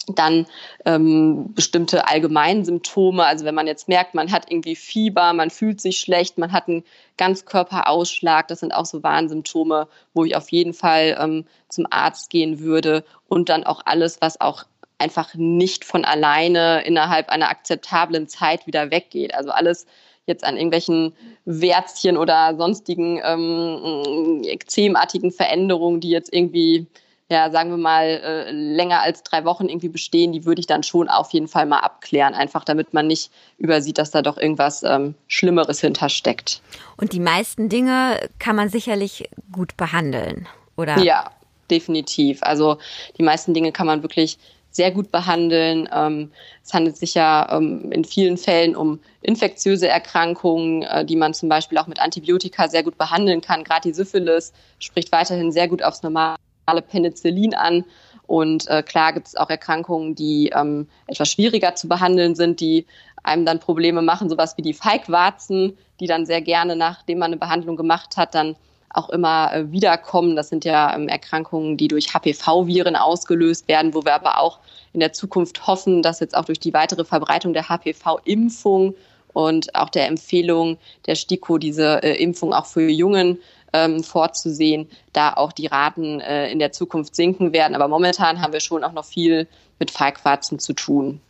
Dann 0.08 0.48
ähm, 0.86 1.53
bestimmte 1.53 2.08
Allgemeinsymptome, 2.08 3.25
also 3.25 3.46
wenn 3.46 3.55
man 3.55 3.67
jetzt 3.67 3.88
merkt, 3.88 4.13
man 4.15 4.31
hat 4.31 4.50
irgendwie 4.50 4.75
Fieber, 4.75 5.34
man 5.34 5.50
fühlt 5.50 5.79
sich 5.81 6.00
schlecht, 6.00 6.38
man 6.38 6.51
hat 6.51 6.67
einen 6.67 6.84
Ganzkörperausschlag, 7.17 8.48
das 8.48 8.62
sind 8.62 8.74
auch 8.74 8.86
so 8.86 9.03
Warnsymptome, 9.03 9.88
wo 10.13 10.25
ich 10.25 10.36
auf 10.36 10.50
jeden 10.50 10.74
Fall 10.74 11.17
ähm, 11.20 11.46
zum 11.70 11.86
Arzt 11.89 12.29
gehen 12.29 12.60
würde 12.60 13.03
und 13.27 13.50
dann 13.50 13.63
auch 13.63 13.81
alles, 13.86 14.22
was 14.22 14.41
auch 14.41 14.65
einfach 14.98 15.34
nicht 15.36 15.84
von 15.84 16.05
alleine 16.05 16.84
innerhalb 16.84 17.29
einer 17.29 17.50
akzeptablen 17.50 18.27
Zeit 18.27 18.67
wieder 18.67 18.91
weggeht. 18.91 19.34
Also 19.34 19.51
alles 19.51 19.88
jetzt 20.27 20.43
an 20.43 20.55
irgendwelchen 20.55 21.13
Wärzchen 21.46 22.17
oder 22.17 22.55
sonstigen 22.55 23.20
ähm, 23.24 24.43
ekzemartigen 24.46 25.31
Veränderungen, 25.31 26.00
die 26.00 26.10
jetzt 26.10 26.34
irgendwie 26.34 26.88
ja, 27.32 27.50
sagen 27.50 27.70
wir 27.70 27.78
mal, 27.78 28.06
äh, 28.06 28.52
länger 28.52 29.02
als 29.02 29.24
drei 29.24 29.46
Wochen 29.46 29.70
irgendwie 29.70 29.88
bestehen, 29.88 30.34
die 30.34 30.44
würde 30.44 30.60
ich 30.60 30.68
dann 30.68 30.84
schon 30.84 31.08
auf 31.08 31.32
jeden 31.32 31.48
Fall 31.48 31.66
mal 31.66 31.80
abklären, 31.80 32.34
einfach 32.34 32.66
damit 32.66 32.94
man 32.94 33.08
nicht 33.08 33.32
übersieht, 33.58 33.98
dass 33.98 34.12
da 34.12 34.22
doch 34.22 34.38
irgendwas 34.38 34.84
ähm, 34.84 35.16
Schlimmeres 35.28 35.80
hintersteckt. 35.80 36.62
Und 36.98 37.14
die 37.14 37.22
meisten 37.22 37.70
Dinge 37.70 38.20
kann 38.38 38.58
man 38.58 38.68
sicherlich 38.68 39.30
gut 39.50 39.78
behandeln, 39.78 40.50
oder? 40.76 41.00
Ja, 41.00 41.32
definitiv. 41.70 42.44
Also 42.44 42.80
die 43.18 43.24
meisten 43.24 43.54
Dinge 43.54 43.72
kann 43.72 43.88
man 43.88 44.04
wirklich 44.04 44.38
sehr 44.70 44.92
gut 44.92 45.10
behandeln. 45.10 45.88
Ähm, 45.94 46.32
es 46.66 46.74
handelt 46.74 46.98
sich 46.98 47.14
ja 47.14 47.48
ähm, 47.50 47.94
in 47.94 48.04
vielen 48.04 48.36
Fällen 48.36 48.76
um 48.76 49.00
infektiöse 49.22 49.88
Erkrankungen, 49.88 50.84
äh, 50.84 51.06
die 51.06 51.16
man 51.16 51.34
zum 51.34 51.48
Beispiel 51.48 51.78
auch 51.78 51.88
mit 51.88 52.02
Antibiotika 52.02 52.68
sehr 52.68 52.84
gut 52.84 52.98
behandeln 52.98 53.40
kann. 53.40 53.64
Gerade 53.64 53.88
die 53.88 53.94
Syphilis 53.94 54.52
spricht 54.80 55.14
weiterhin 55.14 55.54
sehr 55.54 55.70
gut 55.70 55.82
aufs 55.82 56.04
normale 56.04 56.36
Penicillin 56.80 57.54
an. 57.54 57.84
Und 58.28 58.70
äh, 58.70 58.82
klar 58.82 59.12
gibt 59.12 59.28
es 59.28 59.36
auch 59.36 59.50
Erkrankungen, 59.50 60.16
die 60.16 60.54
ähm, 60.56 60.88
etwas 61.08 61.30
schwieriger 61.30 61.75
zu 61.75 61.90
behandeln 61.90 62.36
sind, 62.36 62.62
die 62.62 62.86
einem 63.24 63.46
dann 63.46 63.60
Probleme 63.60 64.01
machen, 64.01 64.30
sowas 64.30 64.56
wie 64.56 64.62
die 64.62 64.74
Feigwarzen, 64.74 65.78
die 66.00 66.08
dann 66.08 66.25
sehr 66.25 66.42
gerne, 66.42 66.78
nachdem 66.78 67.20
man 67.20 67.32
eine 67.32 67.38
Behandlung 67.38 67.75
gemacht 67.75 68.16
hat, 68.16 68.34
dann 68.34 68.56
auch 68.94 69.10
immer 69.10 69.54
äh, 69.54 69.72
wiederkommen. 69.72 70.36
Das 70.36 70.50
sind 70.50 70.66
ja 70.66 70.96
ähm, 70.96 71.08
Erkrankungen, 71.08 71.78
die 71.78 71.88
durch 71.88 72.13
HPV-Viren 72.13 72.96
ausgelöst 72.96 73.68
werden, 73.68 73.94
wo 73.94 74.04
wir 74.06 74.13
aber 74.13 74.40
auch 74.40 74.60
in 74.94 75.00
der 75.00 75.13
Zukunft 75.13 75.68
hoffen, 75.68 76.01
dass 76.01 76.20
jetzt 76.20 76.36
auch 76.36 76.46
durch 76.46 76.60
die 76.60 76.74
weitere 76.74 77.06
Verbreitung 77.06 77.54
der 77.54 77.70
HPV-Impfung 77.70 78.96
und 79.34 79.75
auch 79.75 79.90
der 79.90 80.08
Empfehlung 80.08 80.78
der 81.06 81.16
STIKO, 81.16 81.58
diese 81.58 82.04
äh, 82.04 82.22
Impfung 82.22 82.54
auch 82.54 82.66
für 82.66 82.90
Jungen 82.90 83.40
ähm, 83.74 84.04
vorzusehen, 84.04 84.90
da 85.13 85.34
auch 85.34 85.52
die 85.52 85.67
Raten 85.67 86.19
äh, 86.19 86.52
in 86.52 86.60
der 86.60 86.72
Zukunft 86.72 87.15
sinken 87.15 87.54
werden. 87.54 87.76
Aber 87.76 87.88
momentan 87.88 88.41
haben 88.41 88.54
wir 88.54 88.60
schon 88.60 88.84
auch 88.84 88.93
noch 88.93 89.06
viel 89.06 89.48
mit 89.80 89.91
Feigwarzen 89.91 90.60
zu 90.60 90.74
tun. 90.74 91.22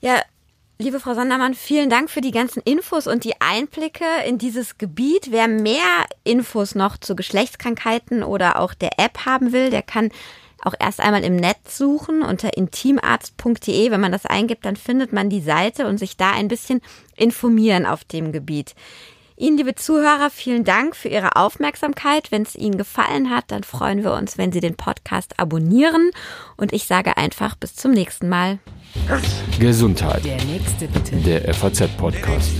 Ja, 0.00 0.20
Liebe 0.76 0.98
Frau 0.98 1.14
Sondermann, 1.14 1.54
vielen 1.54 1.88
Dank 1.88 2.10
für 2.10 2.20
die 2.20 2.32
ganzen 2.32 2.60
Infos 2.64 3.06
und 3.06 3.22
die 3.22 3.40
Einblicke 3.40 4.04
in 4.26 4.38
dieses 4.38 4.76
Gebiet. 4.76 5.28
Wer 5.30 5.46
mehr 5.46 6.04
Infos 6.24 6.74
noch 6.74 6.96
zu 6.96 7.14
Geschlechtskrankheiten 7.14 8.24
oder 8.24 8.58
auch 8.58 8.74
der 8.74 8.98
App 8.98 9.24
haben 9.24 9.52
will, 9.52 9.70
der 9.70 9.82
kann 9.82 10.10
auch 10.64 10.74
erst 10.78 11.00
einmal 11.00 11.22
im 11.22 11.36
Netz 11.36 11.78
suchen 11.78 12.22
unter 12.22 12.56
intimarzt.de. 12.56 13.92
Wenn 13.92 14.00
man 14.00 14.10
das 14.10 14.26
eingibt, 14.26 14.64
dann 14.64 14.74
findet 14.74 15.12
man 15.12 15.30
die 15.30 15.42
Seite 15.42 15.86
und 15.86 15.98
sich 15.98 16.16
da 16.16 16.32
ein 16.32 16.48
bisschen 16.48 16.80
informieren 17.14 17.86
auf 17.86 18.02
dem 18.02 18.32
Gebiet. 18.32 18.74
Ihnen, 19.36 19.56
liebe 19.56 19.74
Zuhörer, 19.74 20.30
vielen 20.30 20.62
Dank 20.62 20.94
für 20.94 21.08
Ihre 21.08 21.34
Aufmerksamkeit. 21.34 22.30
Wenn 22.30 22.42
es 22.42 22.54
Ihnen 22.54 22.78
gefallen 22.78 23.30
hat, 23.30 23.44
dann 23.48 23.64
freuen 23.64 24.04
wir 24.04 24.12
uns, 24.12 24.38
wenn 24.38 24.52
Sie 24.52 24.60
den 24.60 24.76
Podcast 24.76 25.40
abonnieren. 25.40 26.10
Und 26.56 26.72
ich 26.72 26.84
sage 26.86 27.16
einfach 27.16 27.56
bis 27.56 27.74
zum 27.74 27.90
nächsten 27.90 28.28
Mal. 28.28 28.60
Gesundheit. 29.58 30.24
Der 30.24 30.42
nächste 30.44 30.86
bitte. 30.86 31.16
Der 31.16 31.52
FAZ-Podcast. 31.52 32.52